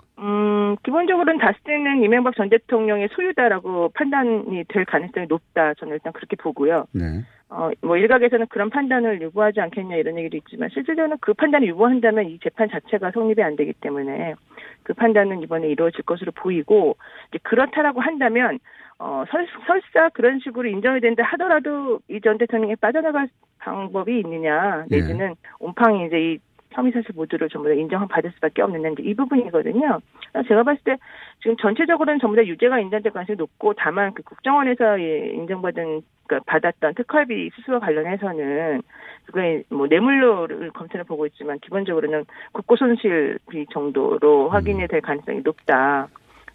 [0.72, 5.74] 음, 기본적으로는 다스는 이명박 전 대통령의 소유다라고 판단이 될 가능성이 높다.
[5.74, 6.86] 저는 일단 그렇게 보고요.
[6.92, 7.22] 네.
[7.48, 12.38] 어, 뭐 일각에서는 그런 판단을 유보하지 않겠냐 이런 얘기도 있지만 실질적으로는 그 판단을 유보한다면 이
[12.42, 14.34] 재판 자체가 성립이 안 되기 때문에
[14.82, 16.96] 그 판단은 이번에 이루어질 것으로 보이고
[17.28, 18.58] 이제 그렇다라고 한다면
[18.98, 25.34] 어, 설, 설사 그런 식으로 인정이 된다 하더라도 이 전 대통령이 빠져나갈 방법이 있느냐 내지는
[25.58, 26.38] 온팡이 이제 이
[26.72, 30.00] 혐의 사실 모두를 전부 다 인정받을 수밖에 없는 이 부분이거든요.
[30.48, 30.96] 제가 봤을 때
[31.40, 36.94] 지금 전체적으로는 전부 다 유죄가 인정될 가능성이 높고 다만 그 국정원에서 예, 인정받은 그러니까 받았던
[36.94, 38.82] 특활비 수수와 관련해서는
[39.26, 46.08] 그게 뭐 뇌물로를 검찰을 보고 있지만 기본적으로는 국고 손실비 정도로 확인이 될 가능성이 높다.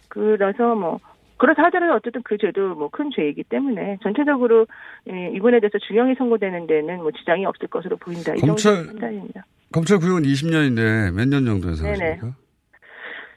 [0.08, 0.98] 그래서 뭐
[1.36, 4.66] 그렇다 하더라도 어쨌든 그 죄도 뭐 큰 죄이기 때문에 전체적으로
[5.08, 8.34] 예, 이번에 대해서 중형이 선고되는 데는 뭐 지장이 없을 것으로 보인다.
[8.34, 9.44] 이 검찰- 정도 판단입니다.
[9.72, 11.86] 검찰 구형은 20년인데 몇 년 정도 해서.
[11.86, 12.34] 하십니까?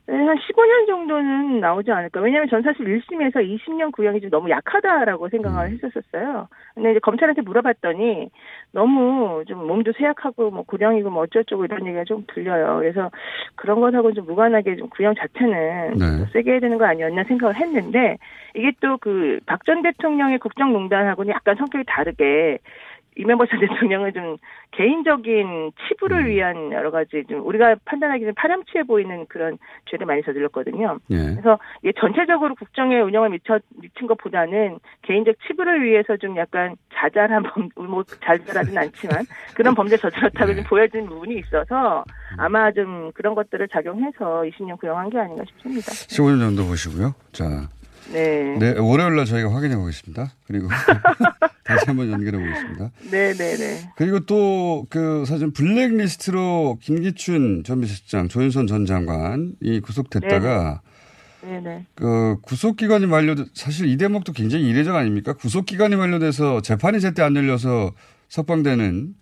[0.07, 2.19] 네, 한 15년 정도는 나오지 않을까.
[2.19, 6.49] 왜냐하면 전 사실 1심에서 20년 구형이 좀 너무 약하다라고 생각을 했었었어요.
[6.73, 8.29] 근데 이제 검찰한테 물어봤더니
[8.73, 12.79] 너무 좀 몸도 쇠약하고 뭐 고령이고 뭐 어쩌고저쩌고 이런 얘기가 좀 들려요.
[12.79, 13.09] 그래서
[13.55, 16.17] 그런 것하고는 좀 무관하게 좀 구형 자체는 네.
[16.17, 18.17] 좀 세게 해야 되는 거 아니었나 생각을 했는데
[18.55, 22.57] 이게 또 그 박 전 대통령의 국정농단하고는 약간 성격이 다르게
[23.17, 24.37] 이명박 전 대통령은 좀
[24.71, 29.57] 개인적인 치부를 위한 여러 가지 좀 우리가 판단하기는 파렴치해 보이는 그런
[29.89, 30.99] 죄를 많이 저질렀거든요.
[31.09, 31.17] 예.
[31.17, 37.69] 그래서 이게 전체적으로 국정의 운영을 미쳐 미친 것보다는 개인적 치부를 위해서 좀 약간 자잘한 범,
[37.75, 42.05] 뭐 자잘하진 않지만 그런 범죄 저질렀다고 좀 보여지는 부분이 있어서
[42.37, 45.91] 아마 좀 그런 것들을 작용해서 20년 구형한 게 아닌가 싶습니다.
[45.91, 47.13] 15년 정도 보시고요.
[47.33, 47.67] 자,
[48.11, 48.57] 네.
[48.59, 50.31] 네, 월요일 날 저희가 확인해 보겠습니다.
[50.47, 50.67] 그리고
[51.63, 52.91] 다시 한번 연결해 보겠습니다.
[53.11, 53.89] 네, 네, 네.
[53.95, 60.81] 그리고 또 그 사실 블랙리스트로 김기춘 전 비서실장, 조윤선 전 장관이 구속됐다가
[61.43, 61.85] 네, 네.
[61.95, 65.33] 그 구속 기간이 만료 사실 이 대목도 굉장히 이례적 아닙니까?
[65.33, 67.93] 구속 기간이 만료돼서 재판이 제때 안 열려서
[68.29, 69.13] 석방되는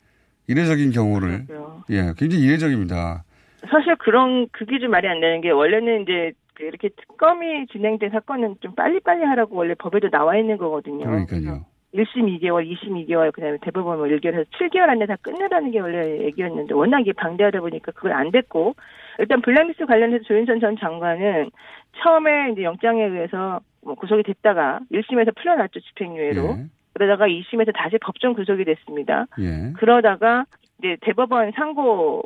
[0.48, 1.46] 이례적인 경우를
[1.92, 3.24] 예, 굉장히 이례적입니다.
[3.70, 8.56] 사실 그런 그게 좀 말이 안 되는 게 원래는 이제 그 이렇게 특검이 진행된 사건은
[8.60, 11.06] 좀 빨리빨리 하라고 원래 법에도 나와 있는 거거든요.
[11.06, 11.66] 그러니까요.
[11.94, 16.26] 1심 2개월, 2심 2개월, 그 다음에 대법원 뭐 1개월에서 7개월 안에 다 끝내라는 게 원래
[16.26, 18.76] 얘기였는데 워낙 이게 방대하다 보니까 그걸 안 됐고
[19.18, 21.50] 일단 블랙리스트 관련해서 조윤선 전 장관은
[21.98, 26.58] 처음에 이제 영장에 의해서 뭐 구속이 됐다가 1심에서 풀려났죠 집행유예로
[26.94, 29.26] 그러다가 2심에서 다시 법정 구속이 됐습니다.
[29.40, 29.74] 예.
[29.78, 30.46] 그러다가
[30.78, 32.24] 이제 대법원 상고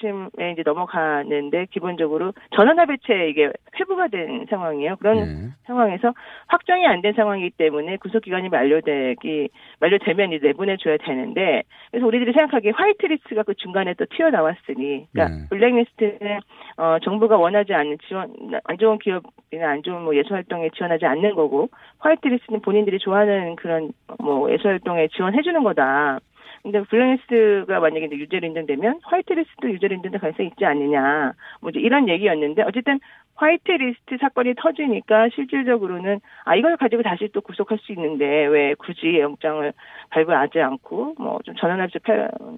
[0.00, 4.96] 심에 이제 넘어가는데 기본적으로 전원합의체 이게 회부가 된 상황이에요.
[4.96, 5.24] 그런 예.
[5.66, 6.12] 상황에서
[6.46, 9.48] 확정이 안 된 상황이기 때문에 구속 기간이 만료되기
[9.80, 15.28] 만료되면 이제 내보내 줘야 되는데 그래서 우리들이 생각하기에 화이트리스트가 그 중간에 또 튀어 나왔으니 그러니까
[15.28, 15.48] 네.
[15.48, 16.40] 블랙리스트는
[16.76, 21.34] 어 정부가 원하지 않는 지원 안 좋은 기업이나 안 좋은 뭐 예술 활동에 지원하지 않는
[21.34, 21.68] 거고
[22.00, 26.18] 화이트리스트는 본인들이 좋아하는 그런 뭐 예술 활동에 지원해 주는 거다.
[26.62, 31.32] 근데 블랙리스트가 만약에 이제 유죄로 인정되면 화이트리스트도 유죄로 인정될 가능성이 있지 않느냐.
[31.60, 33.00] 뭐 이런 얘기였는데 어쨌든
[33.36, 39.72] 화이트리스트 사건이 터지니까 실질적으로는 아 이걸 가지고 다시 또 구속할 수 있는데 왜 굳이 영장을
[40.10, 41.98] 발부하지 않고 뭐 좀 전환합치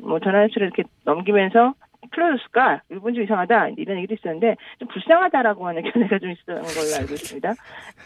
[0.02, 1.74] 뭐 전환합치를 이렇게 넘기면서
[2.10, 2.82] 풀어줬을까?
[2.90, 3.68] 이건 좀 이상하다.
[3.76, 7.54] 이런 얘기도 있었는데, 좀 불쌍하다라고 하는 견해가 좀 있었던 걸로 알고 있습니다.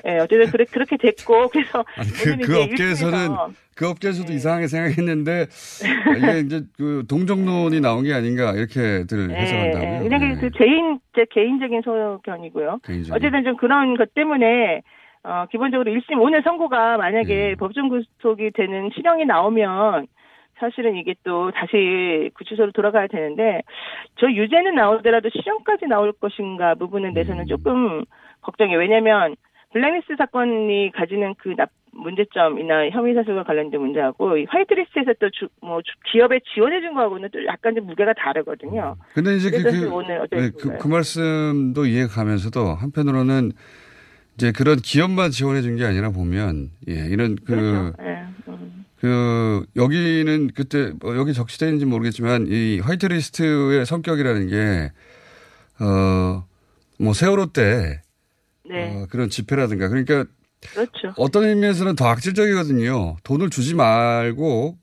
[0.07, 1.85] 예, 어쨌든 그래, 그렇게 됐고, 그래서.
[1.97, 3.29] 아니, 그, 그 업계에서는,
[3.77, 4.35] 그 업계에서도 네.
[4.35, 5.47] 이상하게 생각했는데,
[6.19, 10.03] 이게 이제 그 동정론이 나온 게 아닌가, 이렇게들 예, 해석한다고요.
[10.03, 10.35] 그냥 네.
[10.41, 12.81] 그 개인, 제 개인적인 소견이고요.
[12.85, 13.15] 개인적인.
[13.15, 14.83] 어쨌든 좀 그런 것 때문에,
[15.23, 17.55] 어, 기본적으로 1심, 오늘 선고가 만약에 네.
[17.55, 20.07] 법정 구속이 되는 실형이 나오면,
[20.59, 23.63] 사실은 이게 또 다시 구치소로 돌아가야 되는데,
[24.21, 27.47] 저 유죄는 나오더라도 실형까지 나올 것인가 부분에 대해서는 음.
[27.47, 28.05] 조금
[28.43, 28.79] 걱정이에요.
[28.79, 29.35] 왜냐면,
[29.73, 35.81] 블랙리스트 사건이 가지는 그 납, 문제점이나 혐의 사실과 관련된 문제하고, 이 화이트리스트에서 또 주, 뭐,
[35.83, 38.97] 주- 기업에 지원해 준 거하고는 또 약간 좀 무게가 다르거든요.
[39.15, 43.53] 근데 이제 그, 그, 오늘 네, 그, 그 말씀도 이해가 가면서도 한편으로는
[44.35, 47.93] 이제 그런 기업만 지원해 준 게 아니라 보면, 예, 이런 그, 그렇죠.
[48.03, 48.84] 예, 음.
[48.97, 54.93] 그, 여기는 그때, 뭐 여기 적시되는지 모르겠지만, 이 화이트리스트의 성격이라는 게,
[55.81, 56.47] 어,
[56.99, 58.03] 뭐 세월호 때,
[58.69, 60.25] 네, 어, 그런 집회라든가, 그러니까
[60.73, 61.13] 그렇죠.
[61.17, 63.17] 어떤 의미에서는 더 악질적이거든요.
[63.23, 64.79] 돈을 주지 말고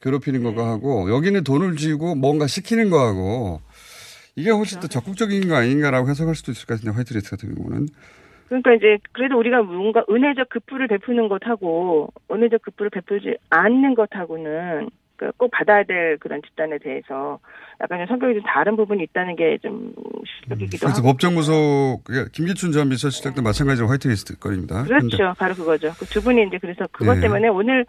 [0.00, 0.54] 괴롭히는 네.
[0.54, 3.60] 거가 하고, 여기는 돈을 주고 뭔가 시키는 거 하고,
[4.36, 7.88] 이게 훨씬 더 적극적인 거 아닌가라고 해석할 수도 있을 것 같은데, 화이트리스트 같은 경우는.
[8.62, 15.50] 그러니까 이제 그래도 우리가 뭔가 은혜적 급부를 베푸는 것하고 은혜적 급부를 베풀지 않는 것하고는 그꼭
[15.52, 17.38] 받아야 될 그런 집단에 대해서
[17.80, 19.92] 약간 좀 성격이 좀 다른 부분이 있다는 게 좀
[20.42, 21.08] 실력이기도 그래서 하고.
[21.08, 24.82] 법정 구속, 그러니까 김기춘 전 비서실장도 마찬가지로 화이트리스트 건입니다.
[24.84, 25.08] 그렇죠.
[25.16, 25.92] 근데 바로 그거죠.
[25.98, 27.20] 그 두 분이 이제 그래서 그것 네.
[27.22, 27.86] 때문에 오늘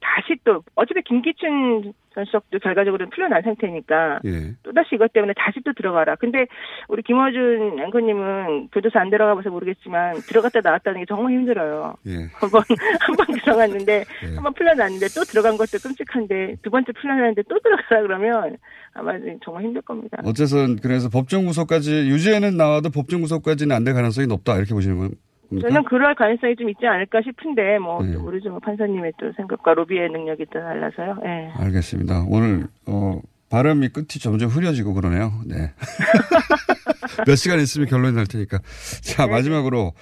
[0.00, 4.54] 다시 또 어차피 김기춘 전 수석도 결과적으로 풀려난 상태니까 예.
[4.62, 6.16] 또다시 이것 때문에 다시 또 들어가라.
[6.16, 6.46] 근데
[6.88, 11.94] 우리 김어준 앵커님은 교도소 안 들어가 봐서 모르겠지만 들어갔다 나왔다는 게 정말 힘들어요.
[12.06, 12.28] 예.
[12.34, 12.62] 한번
[13.00, 14.34] 한 번 들어갔는데 예.
[14.34, 18.56] 한번 풀려났는데 또 들어간 것도 끔찍한데 두 번째 풀려났는데 또 들어가라 그러면
[18.92, 19.12] 아마
[19.44, 20.18] 정말 힘들 겁니다.
[20.24, 25.10] 어째선 그래서 법정 구속까지 유죄는 나와도 법정 구속까지는 안 될 가능성이 높다 이렇게 보시는
[25.60, 25.68] 겁니까?
[25.68, 28.12] 저는 그럴 가능성이 좀 있지 않을까 싶은데 뭐 네.
[28.12, 31.18] 또 모르죠 뭐 판사님의 또 생각과 로비의 능력이 또 달라서요.
[31.24, 31.52] 예.
[31.56, 32.24] 알겠습니다.
[32.28, 35.32] 오늘 어 발음이 끝이 점점 흐려지고 그러네요.
[35.46, 35.72] 네.
[37.26, 38.58] 몇 시간 있으면 결론이 날 테니까.
[39.02, 39.92] 자 마지막으로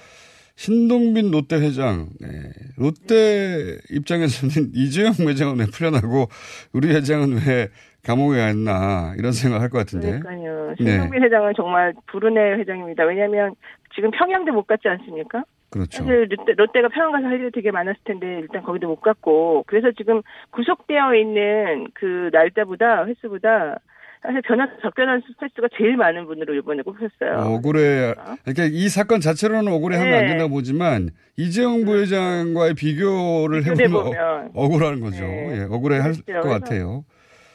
[0.55, 2.09] 신동빈 롯데 회장.
[2.19, 2.29] 네.
[2.77, 6.27] 롯데 입장에서는 이재용 회장은 왜 풀려나고
[6.73, 7.69] 우리 회장은 왜
[8.03, 10.19] 감옥에 갔나 이런 생각을 할것 같은데.
[10.19, 10.75] 그러니까요.
[10.79, 10.91] 네.
[10.91, 13.03] 신동빈 회장은 정말 불운의 회장입니다.
[13.05, 13.55] 왜냐하면
[13.95, 15.43] 지금 평양도 못 갔지 않습니까?
[15.69, 16.03] 그렇죠.
[16.03, 19.63] 사실 롯데, 롯데 가 평양 가서 할 일이 되게 많았을 텐데 일단 거기도 못 갔고
[19.67, 23.79] 그래서 지금 구속되어 있는 그 날짜보다 횟수보다
[24.21, 27.39] 사실 변화 접견한 횟수가 제일 많은 분으로 이번에 꼽혔어요.
[27.55, 28.13] 억울해.
[28.43, 30.17] 그러니까 이 사건 자체로는 억울해하면 네.
[30.19, 34.51] 안 된다고 보지만 이재용 부회장과의 비교를 해보면 해보면.
[34.53, 35.23] 어- 억울한 거죠.
[35.23, 35.57] 네.
[35.59, 36.41] 예, 억울해할 그렇죠.
[36.41, 37.03] 것 같아요.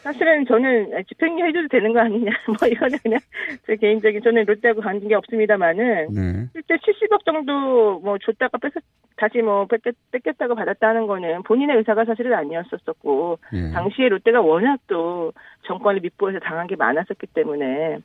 [0.08, 3.20] 사실은 저는 집행유 해줘도 되는 거 아니냐 뭐 이거는 그냥
[3.66, 6.46] 제 개인적인 저는 롯데하고 관계 없습니다만은 네.
[6.54, 8.72] 실제 70억 정도 뭐 줬다가 뺏
[9.16, 13.70] 다시 뭐 뺏겼, 뺏겼다고 받았다는 거는 본인의 의사가 사실은 아니었었고 예.
[13.72, 15.32] 당시에 롯데가 워낙 또
[15.66, 17.98] 정권을 밑보에서 당한 게 많았었기 때문에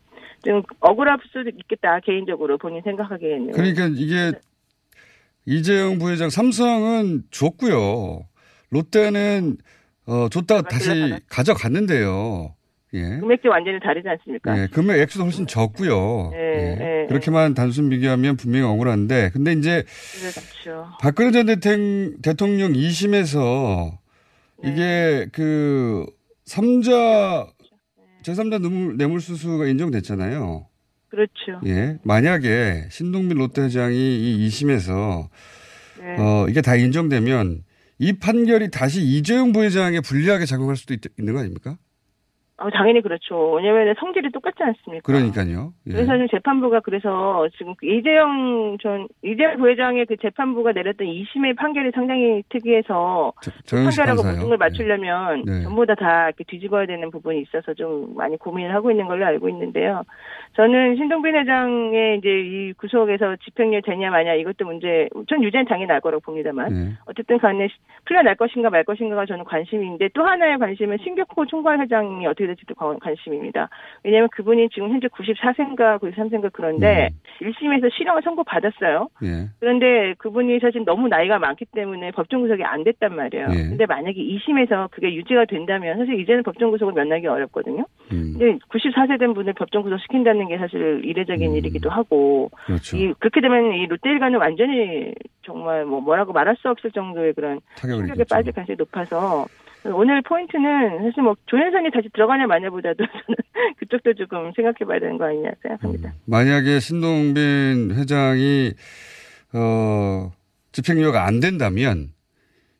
[0.44, 4.34] 좀 억울할 수도 있겠다 개인적으로 본인 생각하기에는 그러니까 이게
[5.46, 8.26] 이재용 부회장 삼성은 줬고요.
[8.72, 9.58] 롯데는
[10.06, 10.90] 어, 줬다가 다시
[11.30, 12.56] 가져갔는데요.
[12.94, 13.18] 예.
[13.20, 14.62] 금액이 완전히 다르지 않습니까?
[14.62, 16.32] 예, 금액 액수도 훨씬 적고요.
[16.34, 16.78] 예, 예.
[16.80, 19.84] 예, 그렇게만 단순 비교하면 분명히 억울한데, 근데 이제
[20.64, 20.88] 그렇죠.
[21.00, 23.98] 박근혜 전 대통, 대통령 2심에서
[24.64, 24.70] 네.
[24.72, 26.06] 이게 그
[26.46, 27.48] 삼자
[28.24, 30.68] 제3자 뇌물, 뇌물수수가 인정됐잖아요.
[31.10, 31.62] 그렇죠.
[31.66, 31.98] 예.
[32.04, 35.30] 만약에 신동빈 롯데 회장이 이 2심에서
[36.00, 36.16] 네.
[36.20, 37.64] 어, 이게 다 인정되면
[38.04, 41.78] 이 판결이 다시 이재용 부회장에 불리하게 작용할 수도 있, 는거 아닙니까?
[42.58, 43.54] 아, 당연히 그렇죠.
[43.56, 45.02] 왜냐면 성질이 똑같지 않습니까?
[45.04, 45.74] 그러니까요.
[45.88, 45.92] 예.
[45.92, 51.92] 그래서 지금 재판부가 그래서 지금 그 이재영 전 이재영 부회장의 그 재판부가 내렸던 2심의 판결이
[51.96, 53.34] 상당히 특이해서
[53.66, 54.24] 정영식 판결하고.
[54.30, 55.64] 모든 걸 맞추려면 네.
[55.64, 59.50] 전부 다 다 이렇게 뒤집어야 되는 부분이 있어서 좀 많이 고민을 하고 있는 걸로 알고
[59.50, 60.04] 있는데요.
[60.56, 66.00] 저는 신동빈 회장의 이제 이 구속에서 집행유예 되냐 마냐 이것도 문제, 전 유죄는 당연히 날
[66.00, 66.92] 거라고 봅니다만 예.
[67.08, 67.74] 어쨌든 간에 시-
[68.06, 73.00] 풀려날 것인가 말 것인가가 저는 관심인데 또 하나의 관심은 신격호 총괄 회장이 어떻게 될지도 관-
[73.00, 73.68] 관심입니다.
[74.04, 77.10] 왜냐하면 그분이 지금 현재 94세인가 93세인가 그런데
[77.42, 77.48] 음.
[77.48, 79.08] 1심에서 실형을 선고받았어요.
[79.24, 79.50] 예.
[79.60, 83.48] 그런데 그분이 사실 너무 나이가 많기 때문에 법정 구속이 안 됐단 말이에요.
[83.50, 83.56] 예.
[83.70, 87.86] 근데 만약에 2심에서 그게 유지가 된다면 사실 이제는 법정 구속을 면하기 어렵거든요.
[88.12, 88.36] 음.
[88.38, 92.98] 근데 94세 된 분을 법정 구속 시킨다는 게 사실 이례적인 일이기도 하고 그렇죠.
[92.98, 95.14] 이 그렇게 되면 이 롯데 일가는 완전히
[95.46, 98.26] 정말 뭐 뭐라고 말할 수 없을 정도의 그런 입겠죠.
[98.30, 99.48] 빠질 가능성이 높아서
[99.86, 103.36] 오늘 포인트는 사실 뭐 조윤선이 다시 들어가냐 마냐보다도 저는
[103.78, 106.14] 그쪽도 조금 생각해봐야 되는 거 아니냐 생각합니다.
[106.26, 108.72] 만약에 신동빈 회장이
[109.54, 110.32] 어,
[110.72, 112.10] 집행유예가 안 된다면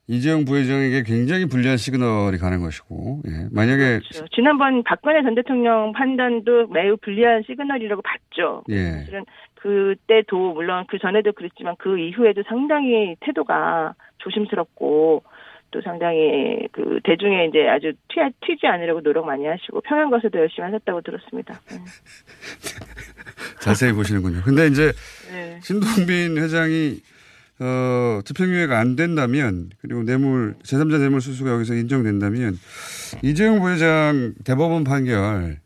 [0.08, 3.48] 이재용 부회장에게 굉장히 불리한 시그널이 가는 것이고, 예.
[3.52, 4.28] 만약에 그렇죠.
[4.34, 8.64] 지난번 박근혜 전 대통령 판단도 매우 불리한 시그널이라고 봤죠.
[8.70, 8.92] 예.
[8.92, 9.26] 사실은
[9.56, 15.24] 그때도 물론 그 전에도 그랬지만 그 이후에도 상당히 태도가 조심스럽고
[15.72, 20.66] 또 상당히 그 대중에 이제 아주 튀, 튀지 않으려고 노력 많이 하시고 평양 가서도 열심히
[20.66, 21.60] 하셨다고 들었습니다.
[21.72, 21.78] 네.
[23.60, 24.42] 자세히 보시는군요.
[24.44, 24.92] 근데 이제
[25.32, 25.60] 네.
[25.62, 27.00] 신동빈 회장이
[27.64, 32.60] 어, 집행유예가 안 된다면 그리고 뇌물 제3자 뇌물 수수가 여기서 인정된다면
[33.22, 35.60] 이재용 부회장 대법원 판결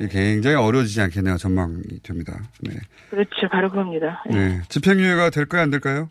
[0.00, 2.40] 이 굉장히 어려워지지 않겠냐 전망이 됩니다.
[2.62, 2.76] 네.
[3.10, 3.48] 그렇죠.
[3.50, 4.24] 바로 그겁니다.
[4.30, 4.48] 네.
[4.48, 4.62] 네.
[4.68, 6.08] 집행유예가 될까요 안 될까요?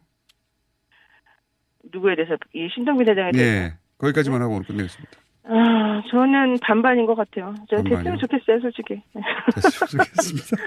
[1.92, 3.74] 누구에 대해서 이 신동빈 회장에 대해서 네.
[3.98, 5.12] 거기까지만 하고 오늘 끝내겠습니다.
[5.50, 7.56] 아 저는 반반인 것 같아요.
[7.70, 7.78] 저?
[7.82, 9.02] 됐으면 좋겠어요, 솔직히.
[9.56, 10.58] 됐으면 좋겠습니다.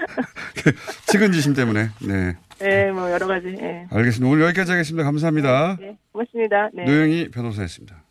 [1.07, 1.89] 측은지심 때문에.
[2.01, 2.35] 네.
[2.61, 3.47] 네, 뭐 여러 가지.
[3.51, 3.87] 네.
[3.91, 4.31] 알겠습니다.
[4.31, 5.03] 오늘 여기까지 하겠습니다.
[5.03, 5.77] 감사합니다.
[5.79, 6.69] 네, 고맙습니다.
[6.73, 6.85] 네.
[6.85, 8.03] 노영희 변호사였습니다.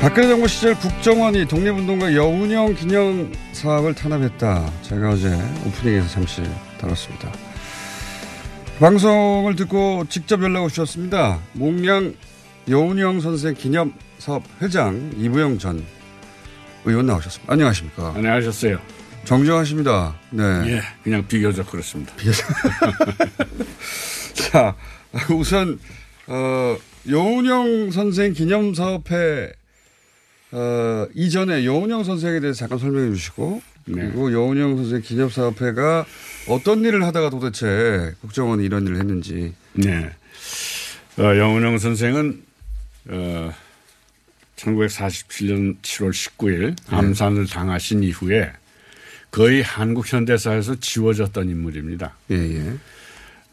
[0.00, 4.72] 박근혜 정부 시절 국정원이 독립운동가 여운형 기념 사업을 탄압했다.
[4.80, 5.28] 제가 어제
[5.66, 6.42] 오프닝에서 잠시
[6.80, 7.30] 다뤘습니다.
[8.78, 11.38] 방송을 듣고 직접 연락을 주셨습니다.
[11.52, 12.14] 몽양
[12.70, 15.84] 여운형 선생 기념 사업 회장 이부영 전
[16.86, 17.52] 의원 나오셨습니다.
[17.52, 18.14] 안녕하십니까.
[18.16, 18.78] 안녕하셨어요.
[19.24, 20.18] 정정하십니다.
[20.30, 20.42] 네.
[20.66, 22.14] 예, 그냥 비교적 그렇습니다.
[24.32, 24.74] 자,
[25.30, 25.78] 우선,
[26.26, 26.76] 어,
[27.06, 29.52] 여운형 선생 기념 사업회,
[30.52, 36.06] 어, 이전에 여운형 선생에 대해서 잠깐 설명해 주시고, 그리고 여운형 선생 기념사업회가
[36.48, 39.54] 어떤 일을 하다가 도대체 국정원이 이런 일을 했는지.
[39.74, 40.10] 네.
[41.18, 42.42] 어, 영은영 선생은,
[43.10, 43.52] 어,
[44.56, 48.52] 1947년 7월 19일 암산을 당하신 이후에
[49.30, 52.14] 거의 한국 현대사에서 지워졌던 인물입니다.
[52.30, 52.74] 예, 예.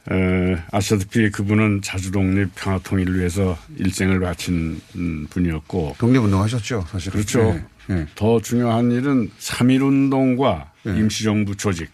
[0.10, 5.96] 어, 아시다시피 그분은 자주독립 평화통일을 위해서 일생을 바친 음, 분이었고.
[5.98, 7.12] 독립운동 하셨죠, 사실.
[7.12, 7.60] 그렇죠.
[7.90, 11.90] 예, 더 중요한 일은 3.1운동과 임시정부 조직.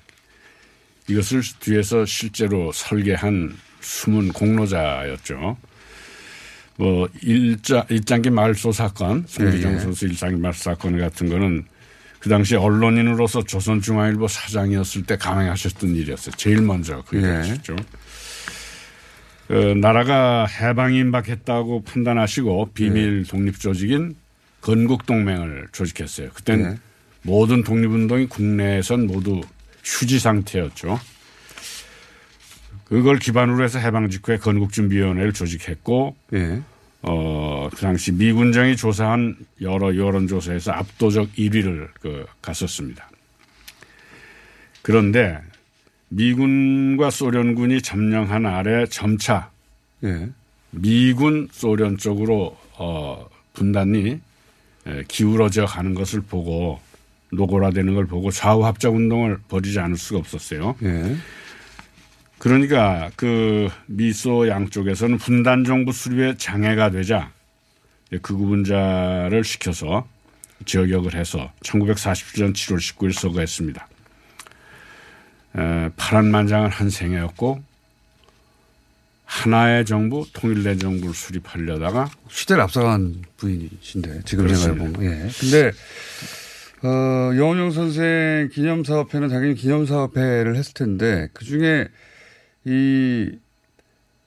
[1.07, 5.57] 이것을 뒤에서 실제로 설계한 숨은 공로자였죠.
[6.77, 9.79] 뭐, 일자, 일장기 말소 사건, 송기정 예, 예.
[9.79, 11.65] 선수 일장기 말소 사건 같은 거는
[12.19, 16.33] 그 당시 언론인으로서 조선중앙일보 사장이었을 때 감행하셨던 일이었어요.
[16.37, 17.35] 제일 먼저 그 일을 예.
[17.35, 17.75] 하셨죠.
[19.49, 24.15] 어, 나라가 해방이 임박했다고 판단하시고 비밀 독립 조직인
[24.61, 26.29] 건국 동맹을 조직했어요.
[26.29, 26.75] 그땐 네.
[27.23, 29.41] 모든 독립운동이 국내에선 모두
[29.83, 30.99] 휴지 상태였죠.
[32.85, 36.15] 그걸 기반으로 해서 해방 직후에 건국준비위원회를 조직했고,
[37.01, 43.09] 어, 그 당시 미군정이 조사한 여러 여론조사에서 압도적 1위를 그 갔었습니다.
[44.81, 45.39] 그런데
[46.15, 49.49] 미군과 소련군이 점령한 아래 점차
[50.03, 50.29] 예.
[50.71, 54.19] 미군 소련 쪽으로 어, 분단이
[54.85, 56.79] 에, 기울어져 가는 것을 보고
[57.31, 60.75] 노골화되는 걸 보고 좌우 합작 운동을 벌이지 않을 수가 없었어요.
[60.83, 61.15] 예.
[62.37, 67.31] 그러니까 그 미소 양쪽에서는 분단 정부 수립에 장애가 되자
[68.21, 70.07] 극우 분자를 시켜서
[70.65, 73.87] 저격을 해서 1947년 7월 19일 서거했습니다.
[75.57, 77.61] 에, 파란만장한 한 생애였고
[79.25, 84.47] 하나의 정부 통일된 정부를 수립하려다가 시대를 앞서간 부인이신데 지금.
[84.47, 85.27] 생각해 보면 예.
[85.39, 85.71] 근데
[86.83, 91.87] 어, 영원영 선생 기념사업회는 당연히 기념사업회를 했을 텐데 그 중에
[92.65, 93.31] 이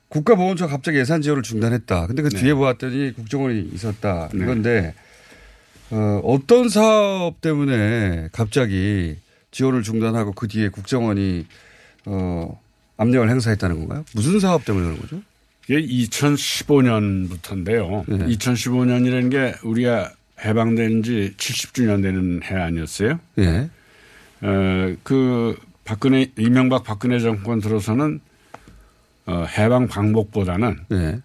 [0.08, 2.06] 국가보훈처 갑자기 예산 지원을 중단했다.
[2.06, 2.40] 근데 그 네.
[2.40, 4.28] 뒤에 보았더니 국정원이 있었다.
[4.32, 4.44] 네.
[4.44, 4.94] 이건데
[5.90, 9.16] 어, 어떤 사업 때문에 갑자기
[9.56, 11.46] 지원을 중단하고 그 뒤에 국정원이
[12.04, 12.60] 어,
[12.98, 14.04] 압력을 행사했다는 건가요?
[14.14, 15.22] 무슨 사업 때문에 그런 거죠?
[15.66, 18.04] 이게 2015년부터인데요.
[18.06, 18.26] 네.
[18.36, 20.12] 2015년이라는 게 우리가
[20.44, 23.18] 해방된 지 70주년 되는 해 아니었어요?
[23.38, 23.70] 예.
[24.42, 28.20] 어, 그 박근혜 이명박 박근혜 정권 들어서는
[29.24, 31.18] 어, 해방 방법보다는 예.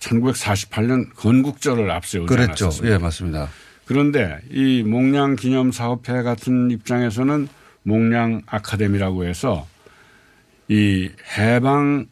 [0.00, 2.64] 1948년 건국절을 앞세우지 그랬죠.
[2.64, 2.94] 않았습니까?
[2.94, 3.48] 예, 맞습니다.
[3.84, 7.46] 그런데 이 목량 기념 사업회 같은 입장에서는
[7.86, 9.66] 목량 아카데미라고 해서
[10.68, 11.08] 이
[11.38, 12.06] 해방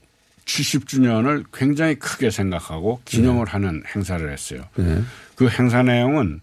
[0.44, 4.62] 70주년을 굉장히 크게 생각하고 기념을 하는 행사를 했어요.
[4.78, 5.02] 예.
[5.34, 6.40] 그 행사 내용은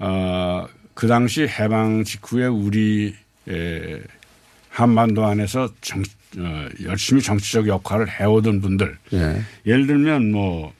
[0.00, 3.14] 어, 그 당시 해방 직후에 우리
[3.48, 4.00] 에,
[4.68, 6.02] 한반도 안에서 정,
[6.38, 9.40] 어, 열심히 정치적 역할을 해오던 분들 예.
[9.66, 10.72] 예를 들면 뭐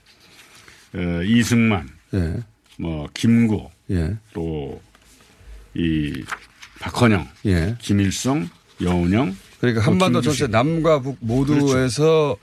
[0.95, 2.35] 어, 이승만, 예.
[2.77, 4.17] 뭐 김구, 예.
[4.33, 6.25] 또이
[6.83, 7.75] 박헌영, 예.
[7.79, 8.49] 김일성,
[8.81, 9.35] 여운형.
[9.61, 10.21] 그러니까 또 한반도.
[10.21, 12.35] 전체 남과 북 모두에서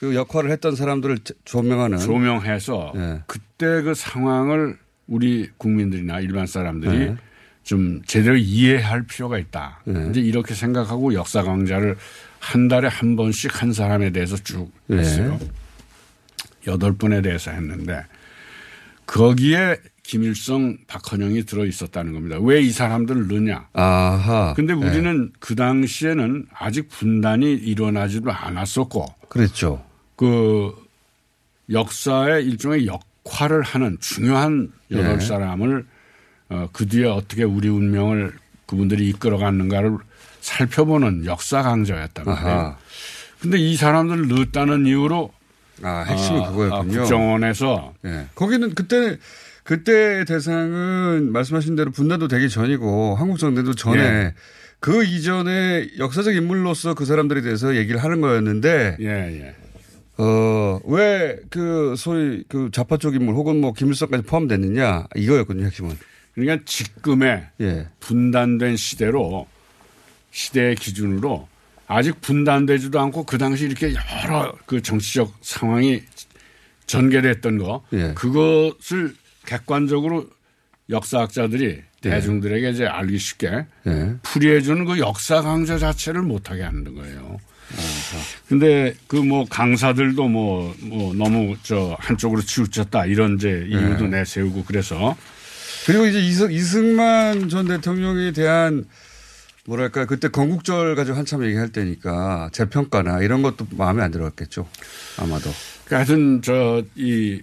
[0.00, 3.20] 그 역할을 했던 사람들을 조- 조명하는 조명해서 예.
[3.26, 7.16] 그때 그 상황을 우리 국민들이나 일반 사람들이 네.
[7.64, 9.82] 좀 제대로 이해할 필요가 있다.
[9.84, 10.08] 네.
[10.10, 11.96] 이제 이렇게 생각하고 역사 강좌를
[12.38, 14.98] 한 달에 한 번씩 한 사람에 대해서 쭉 네.
[14.98, 15.38] 했어요.
[16.66, 18.04] 여덟 분에 대해서 했는데
[19.04, 19.76] 거기에
[20.06, 22.38] 김일성, 박헌영이 들어 있었다는 겁니다.
[22.40, 23.68] 왜 이 사람들을 넣냐?
[23.72, 24.54] 아하.
[24.54, 24.76] 근데 예.
[24.76, 29.84] 우리는 그 당시에는 아직 분단이 일어나지도 않았었고 그랬죠.
[30.16, 30.74] 그
[31.70, 35.20] 역사의 일종의 역할을 하는 중요한 여덟 예.
[35.20, 35.84] 사람을
[36.48, 38.32] 어, 그 뒤에 어떻게 우리 운명을
[38.66, 39.96] 그분들이 이끌어 갔는가를
[40.40, 42.76] 살펴보는 역사 강좌였단 말이에요.
[43.40, 45.32] 근데 이 사람들을 넣었다는 이유로
[45.82, 47.00] 아, 핵심이 아, 그거였군요.
[47.00, 48.26] 아, 국정원에서 예.
[48.34, 49.18] 거기는 그때
[49.66, 54.34] 그때 대상은 말씀하신 대로 분단도 되기 전이고 한국 정대도 전에 예.
[54.78, 59.54] 그 이전에 역사적 인물로서 그 사람들에 대해서 얘기를 하는 거였는데 예, 예.
[60.18, 65.96] 어, 왜 그 소위 그 좌파 쪽 인물 혹은 뭐 김일성까지 포함됐느냐 이거였군요, 핵심은.
[66.34, 67.88] 그러니까 지금의 예.
[67.98, 69.48] 분단된 시대로
[70.30, 71.48] 시대의 기준으로
[71.88, 73.94] 아직 분단되지도 않고 그 당시 이렇게
[74.24, 76.02] 여러 그 정치적 상황이
[76.86, 78.12] 전개됐던 거 예.
[78.14, 79.14] 그것을
[79.46, 80.28] 객관적으로
[80.90, 82.10] 역사학자들이 예.
[82.10, 84.14] 대중들에게 이제 알기 쉽게 예.
[84.22, 87.38] 풀이해주는 그 역사 강좌 자체를 못하게 하는 거예요.
[88.48, 94.08] 근데 그 뭐 강사들도 뭐, 뭐 너무 저 한쪽으로 치우쳤다 이런 이제 이유도 예.
[94.08, 95.16] 내세우고 그래서
[95.86, 98.84] 그리고 이제 이승, 이승만 전 대통령에 대한
[99.66, 104.68] 뭐랄까 그때 건국절 가지고 한참 얘기할 때니까 재평가나 이런 것도 마음에 안 들어갔겠죠.
[105.18, 105.50] 아마도.
[105.86, 107.40] 그러니까 하여튼 저 이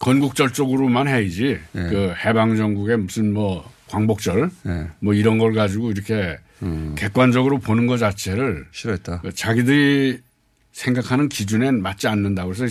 [0.00, 1.80] 건국절 쪽으로만 해야지 예.
[1.80, 4.88] 그 해방정국의 무슨 뭐 광복절 예.
[4.98, 6.38] 뭐 이런 걸 가지고 이렇게
[6.96, 9.20] 객관적으로 보는 것 자체를 싫어했다.
[9.20, 10.18] 그 자기들이
[10.72, 12.66] 생각하는 기준엔 맞지 않는다고 해서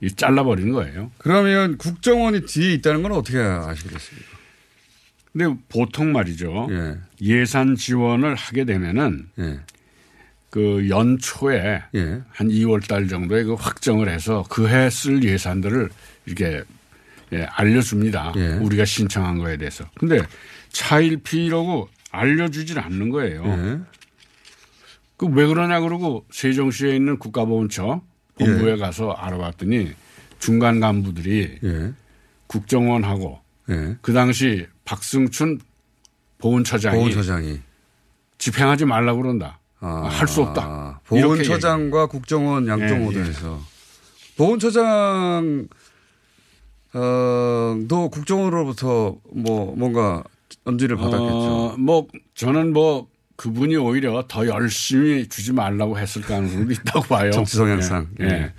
[0.00, 1.10] 이 잘라버린 거예요.
[1.18, 4.36] 그러면 국정원이 뒤에 있다는 건 어떻게 아시겠습니까?
[5.32, 6.68] 근데 보통 말이죠.
[6.70, 6.96] 예.
[7.22, 9.60] 예산 지원을 하게 되면은 예.
[10.50, 12.20] 그 연초에 예.
[12.30, 15.88] 한 2월 달 정도에 그 확정을 해서 그 해 쓸 예산들을
[16.26, 16.62] 이렇게
[17.32, 18.32] 예, 알려줍니다.
[18.36, 18.48] 예.
[18.54, 19.84] 우리가 신청한 거에 대해서.
[19.98, 20.20] 근데
[20.70, 23.44] 차일피라고 알려주질 않는 거예요.
[23.46, 23.78] 예.
[25.16, 28.02] 그왜 그러냐 그러고 세종시에 있는 국가보훈처
[28.38, 29.92] 본부에 가서 알아봤더니
[30.38, 31.92] 중간 간부들이 예.
[32.46, 33.96] 국정원하고 예.
[34.02, 35.60] 그 당시 박승춘
[36.38, 37.60] 보훈처장이 보훈처장이
[38.38, 39.58] 집행하지 말라고 그런다.
[39.80, 41.00] 아, 할수 없다.
[41.04, 43.60] 보훈처장과 국정원 양쪽 예, 모델에서
[44.36, 45.68] 보훈처장
[46.96, 50.24] 어도 국정원으로부터 뭐 뭔가
[50.64, 51.26] 언지를 받았겠죠.
[51.26, 57.30] 어, 뭐 저는 뭐 그분이 오히려 더 열심히 주지 말라고 했을 가능성도 있다고 봐요.
[57.32, 58.08] 정치 성향상.
[58.20, 58.24] 예.
[58.24, 58.52] 예.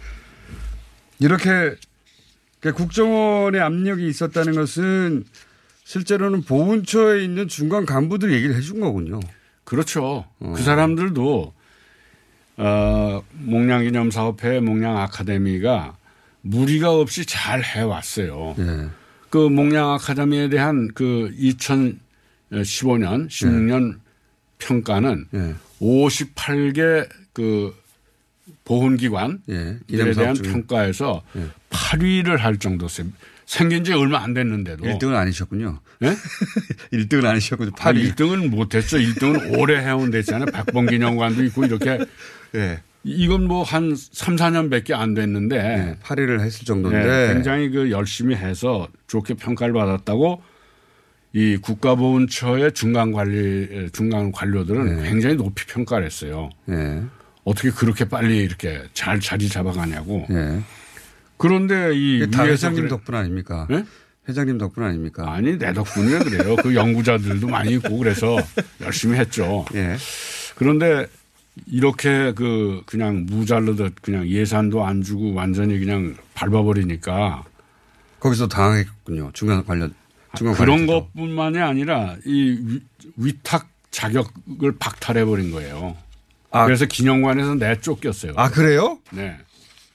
[1.20, 1.76] 이렇게
[2.60, 5.26] 그 국정원의 압력이 있었다는 것은
[5.84, 9.20] 실제로는 보훈처에 있는 중간 간부들이 얘기를 해준 거군요.
[9.64, 10.26] 그렇죠.
[10.40, 11.54] 그 사람들도
[12.58, 15.97] 어, 목량기념사업회 목량 아카데미가
[16.48, 18.56] 무리가 없이 잘 해왔어요.
[18.60, 18.90] 예.
[19.30, 24.00] 그 목량 아카데미에 대한 그 2015년, 16년
[24.60, 25.56] 평가는 예.
[25.82, 27.76] 58개 그
[28.64, 29.78] 보훈기관 예.
[29.92, 30.36] 에 대한.
[30.36, 31.48] 평가에서 예.
[31.70, 33.08] 8위를 할 정도였어요.
[33.46, 34.84] 생긴 지 얼마 안 됐는데도.
[34.84, 35.80] 1등은 아니셨군요.
[36.04, 36.16] 예?
[36.92, 37.72] 1등은 아니셨군요.
[37.80, 38.14] 아, 8위.
[38.16, 38.98] 1등은 못했죠.
[38.98, 40.48] 1등은 오래 해온 데 있잖아요.
[40.48, 42.00] 백범기념관도 있고 이렇게.
[42.56, 42.82] 예.
[43.08, 45.98] 이건 뭐 한 3, 4년 밖에 안 됐는데.
[46.04, 47.06] 8위를 했을 정도인데.
[47.28, 50.42] 네, 굉장히 그 열심히 해서 좋게 평가를 받았다고
[51.34, 55.10] 이 국가보훈처의 중간 관리, 중간 관료들은 네.
[55.10, 56.50] 굉장히 높이 평가를 했어요.
[56.70, 57.02] 예.
[57.44, 60.26] 어떻게 그렇게 빨리 이렇게 잘 자리 잡아가냐고.
[60.32, 60.62] 예.
[61.38, 63.68] 그런데 이 다 회장님 그래- 덕분 아닙니까?
[63.70, 63.86] 네?
[64.28, 65.32] 회장님 덕분 아닙니까?
[65.32, 66.56] 아니 내 덕분에 그래요.
[66.58, 68.36] 그 연구자들도 많이 있고 그래서
[68.82, 69.66] 열심히 했죠.
[69.76, 69.96] 예.
[70.56, 71.08] 그런데
[71.66, 77.44] 이렇게 그 그냥 무잘르듯 그냥 예산도 안 주고 완전히 그냥 밟아버리니까
[78.20, 79.32] 거기서 당황했군요.
[79.34, 79.94] 중간 관련.
[80.36, 81.08] 중간 그런 관련자도.
[81.14, 82.82] 것뿐만이 아니라 이 위-
[83.16, 85.96] 위탁 자격을 박탈해 버린 거예요.
[86.52, 88.34] 그래서 기념관에서 내쫓겼어요.
[88.36, 89.00] 아, 그래요?
[89.12, 89.38] 네.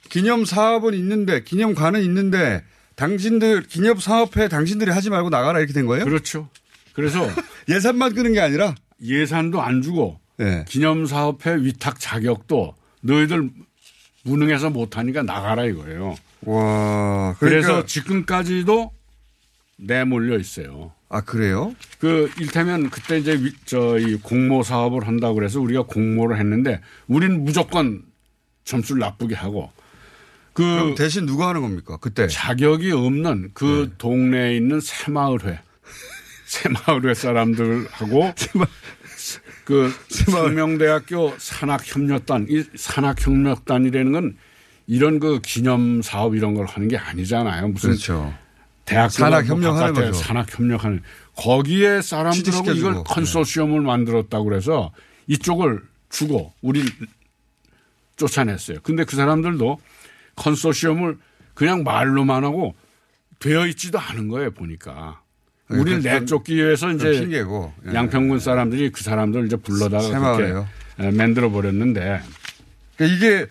[0.09, 2.63] 기념 사업은 있는데, 기념관은 있는데,
[2.95, 6.05] 당신들, 기념 사업회 당신들이 하지 말고 나가라 이렇게 된 거예요?
[6.05, 6.49] 그렇죠.
[6.93, 7.21] 그래서
[7.69, 10.65] 예산만 끄는 게 아니라 예산도 안 주고 네.
[10.69, 13.51] 기념사업회 위탁 자격도 너희들
[14.25, 16.15] 무능해서 못하니까 나가라 이거예요.
[16.43, 18.93] 와, 그래서 그러니까- 지금까지도
[19.77, 20.93] 내몰려 있어요.
[21.09, 21.75] 아, 그래요?
[21.99, 28.03] 그 일테면 그때 이제 위- 저이 공모 사업을 한다고 그래서 우리가 공모를 했는데 우리는 무조건
[28.65, 29.71] 점수를 나쁘게 하고
[30.55, 31.97] 그 대신 누가 하는 겁니까?
[32.01, 33.95] 그때 자격이 없는 그 네.
[33.99, 35.59] 동네에 있는 새마을회
[36.47, 38.33] 새마을회 사람들하고
[39.73, 44.37] 그 생명대학교 산학협력단 이 산학협력단이라는 건
[44.87, 47.69] 이런 그 기념 사업 이런 걸 하는 게 아니잖아요.
[47.69, 48.35] 무슨 그렇죠.
[48.85, 50.13] 대학교 산학 협력하는 거죠.
[50.13, 51.03] 산학 협력하는
[51.37, 52.71] 거기에 사람들하고.
[52.73, 53.03] 이걸 네.
[53.07, 54.93] 컨소시엄을 만들었다고 그래서
[55.27, 56.85] 이쪽을 주고 우리
[58.17, 58.81] 쫓아냈어요.
[58.83, 59.81] 근데 그 사람들도
[60.37, 61.17] 컨소시엄을
[61.55, 62.75] 그냥 말로만 하고
[63.39, 65.23] 되어 있지도 않은 거예요 보니까.
[65.73, 67.73] 네, 우리를 그건 내쫓기 위해서 이제 핑계고.
[67.89, 67.95] 예.
[67.95, 70.37] 양평군 사람들이 그 사람들 이제 불러다가.
[70.37, 70.67] 그렇게
[71.17, 72.21] 만들어 버렸는데
[72.97, 73.47] 그러니까 이게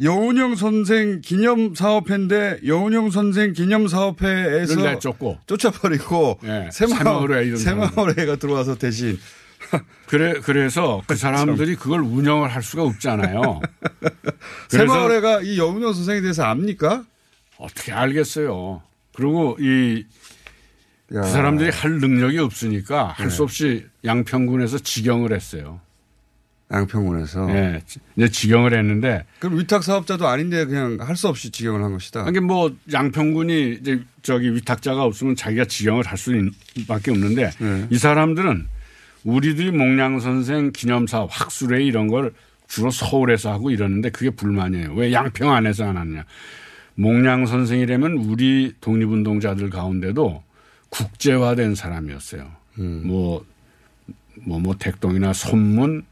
[0.00, 9.18] 여운형 선생 기념 사업회인데 여운형 선생 기념 사업회에서 내쫓고 쫓아버리고 예, 새마을 새마을회가 들어와서 대신
[10.06, 13.60] 그래 그래서 그 사람들이 그걸 운영을 할 수가 없잖아요.
[14.68, 17.04] 새마을회가 이 여운형 선생에 대해서 압니까?
[17.58, 18.82] 어떻게 알겠어요.
[19.14, 20.04] 그리고 이
[21.08, 21.22] 그 야.
[21.22, 23.34] 사람들이 할 능력이 없으니까 할 네.
[23.34, 25.80] 수 없이 양평군에서 직영을 했어요.
[26.70, 27.48] 양평군에서.
[27.50, 27.80] 예,
[28.16, 32.26] 이제 직영을 했는데 그럼 위탁 사업자도 아닌데 그냥 할 수 없이 직영을 한 것이다.
[32.28, 37.86] 이게 뭐 양평군이 이제 저기 위탁자가 없으면 자기가 직영을 할 수밖에 없는데 네.
[37.88, 38.66] 이 사람들은
[39.24, 42.32] 우리들이 목량 선생 기념사업 학술회 이런 걸
[42.68, 44.92] 주로 서울에서 하고 이러는데 그게 불만이에요.
[44.94, 46.24] 왜 양평 안에서 안 하느냐.
[46.96, 50.42] 목량 선생이라면 우리 독립운동자들 가운데도
[50.90, 52.50] 국제화된 사람이었어요.
[52.78, 53.02] 음.
[53.04, 53.44] 뭐,
[54.36, 56.04] 뭐, 뭐, 택동이나 손문,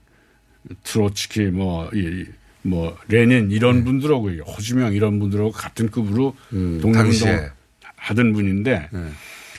[0.85, 2.27] 트로츠키, 뭐, 이,
[2.63, 7.51] 뭐, 레닌 이런 분들하고, 호주명 이런 분들하고 같은 급으로 독립운동 음, 당시에.
[7.97, 8.89] 하던 분인데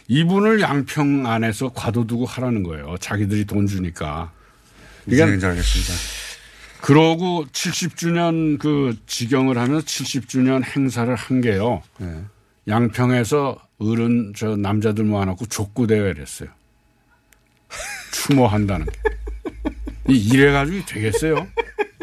[0.07, 2.95] 이분을 양평 안에서 과도두고 하라는 거예요.
[2.99, 4.32] 자기들이 돈 주니까.
[5.09, 5.93] 얘기인지 알겠습니다.
[6.82, 11.82] 그러고 70주년 그 지경을 하면서 70주년 행사를 한 게요.
[11.97, 12.24] 네.
[12.68, 16.49] 양평에서 어른 저 남자들 모아놓고 족구 대회를 했어요.
[18.11, 18.91] 추모한다는 게.
[20.09, 21.47] 이 이래가지고 되겠어요?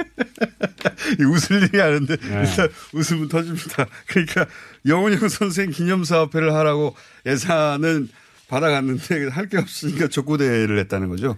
[1.21, 2.45] 웃을 일이 아닌데 네.
[2.49, 3.87] 일단 웃음은 터집니다.
[4.07, 4.47] 그러니까
[4.87, 6.95] 영훈형 선생 기념사업회를 하라고
[7.27, 8.09] 예산은
[8.49, 11.37] 받아갔는데 할 게 없으니까 족구대회를 했다는 거죠.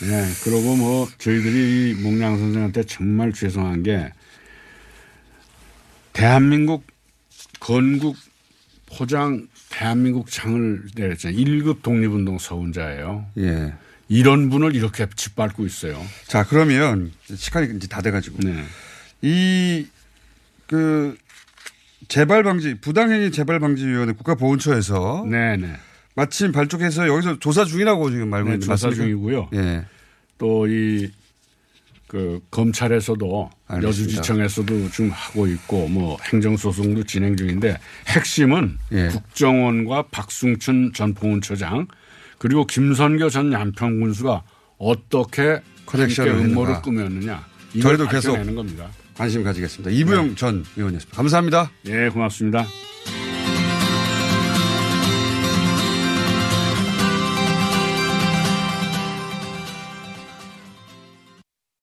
[0.00, 0.24] 네.
[0.44, 4.12] 그러고 뭐 저희들이 이 목량 선생한테 정말 죄송한 게
[6.12, 6.84] 대한민국
[7.60, 8.16] 건국
[8.96, 11.38] 포장 대한민국 장을 내렸잖아요.
[11.38, 13.26] 1급 독립운동 서운자예요.
[13.38, 13.74] 예.
[14.08, 16.00] 이런 분을 이렇게 짓밟고 있어요.
[16.26, 18.64] 자 그러면 시간이 이제 다 돼가지고 네.
[19.22, 19.86] 이
[20.66, 21.16] 그
[22.08, 25.74] 재발 방지 부당행위 재발 방지위원회 국가보훈처에서 네네.
[26.14, 28.90] 마침 발족해서 여기서 조사 중이라고 지금 말고 네, 조사?
[28.90, 29.50] 중이고요.
[29.54, 29.84] 예.
[30.38, 31.10] 또 이
[32.14, 33.88] 그 검찰에서도 알겠습니다.
[33.88, 39.08] 여주지청에서도 지금 하고 있고 뭐 행정소송도 진행 중인데 핵심은 예.
[39.08, 41.88] 국정원과 박승춘 전 보훈처장
[42.38, 44.44] 그리고 김선교 전 양평군수가
[44.78, 46.82] 어떻게 커넥션을 음모를.
[46.82, 48.88] 꾸몄느냐 이걸 저희도 계속 겁니다.
[49.16, 49.90] 관심 가지겠습니다.
[49.90, 51.16] 이부영 전 의원이었습니다.
[51.16, 51.72] 감사합니다.
[51.86, 52.64] 예, 고맙습니다.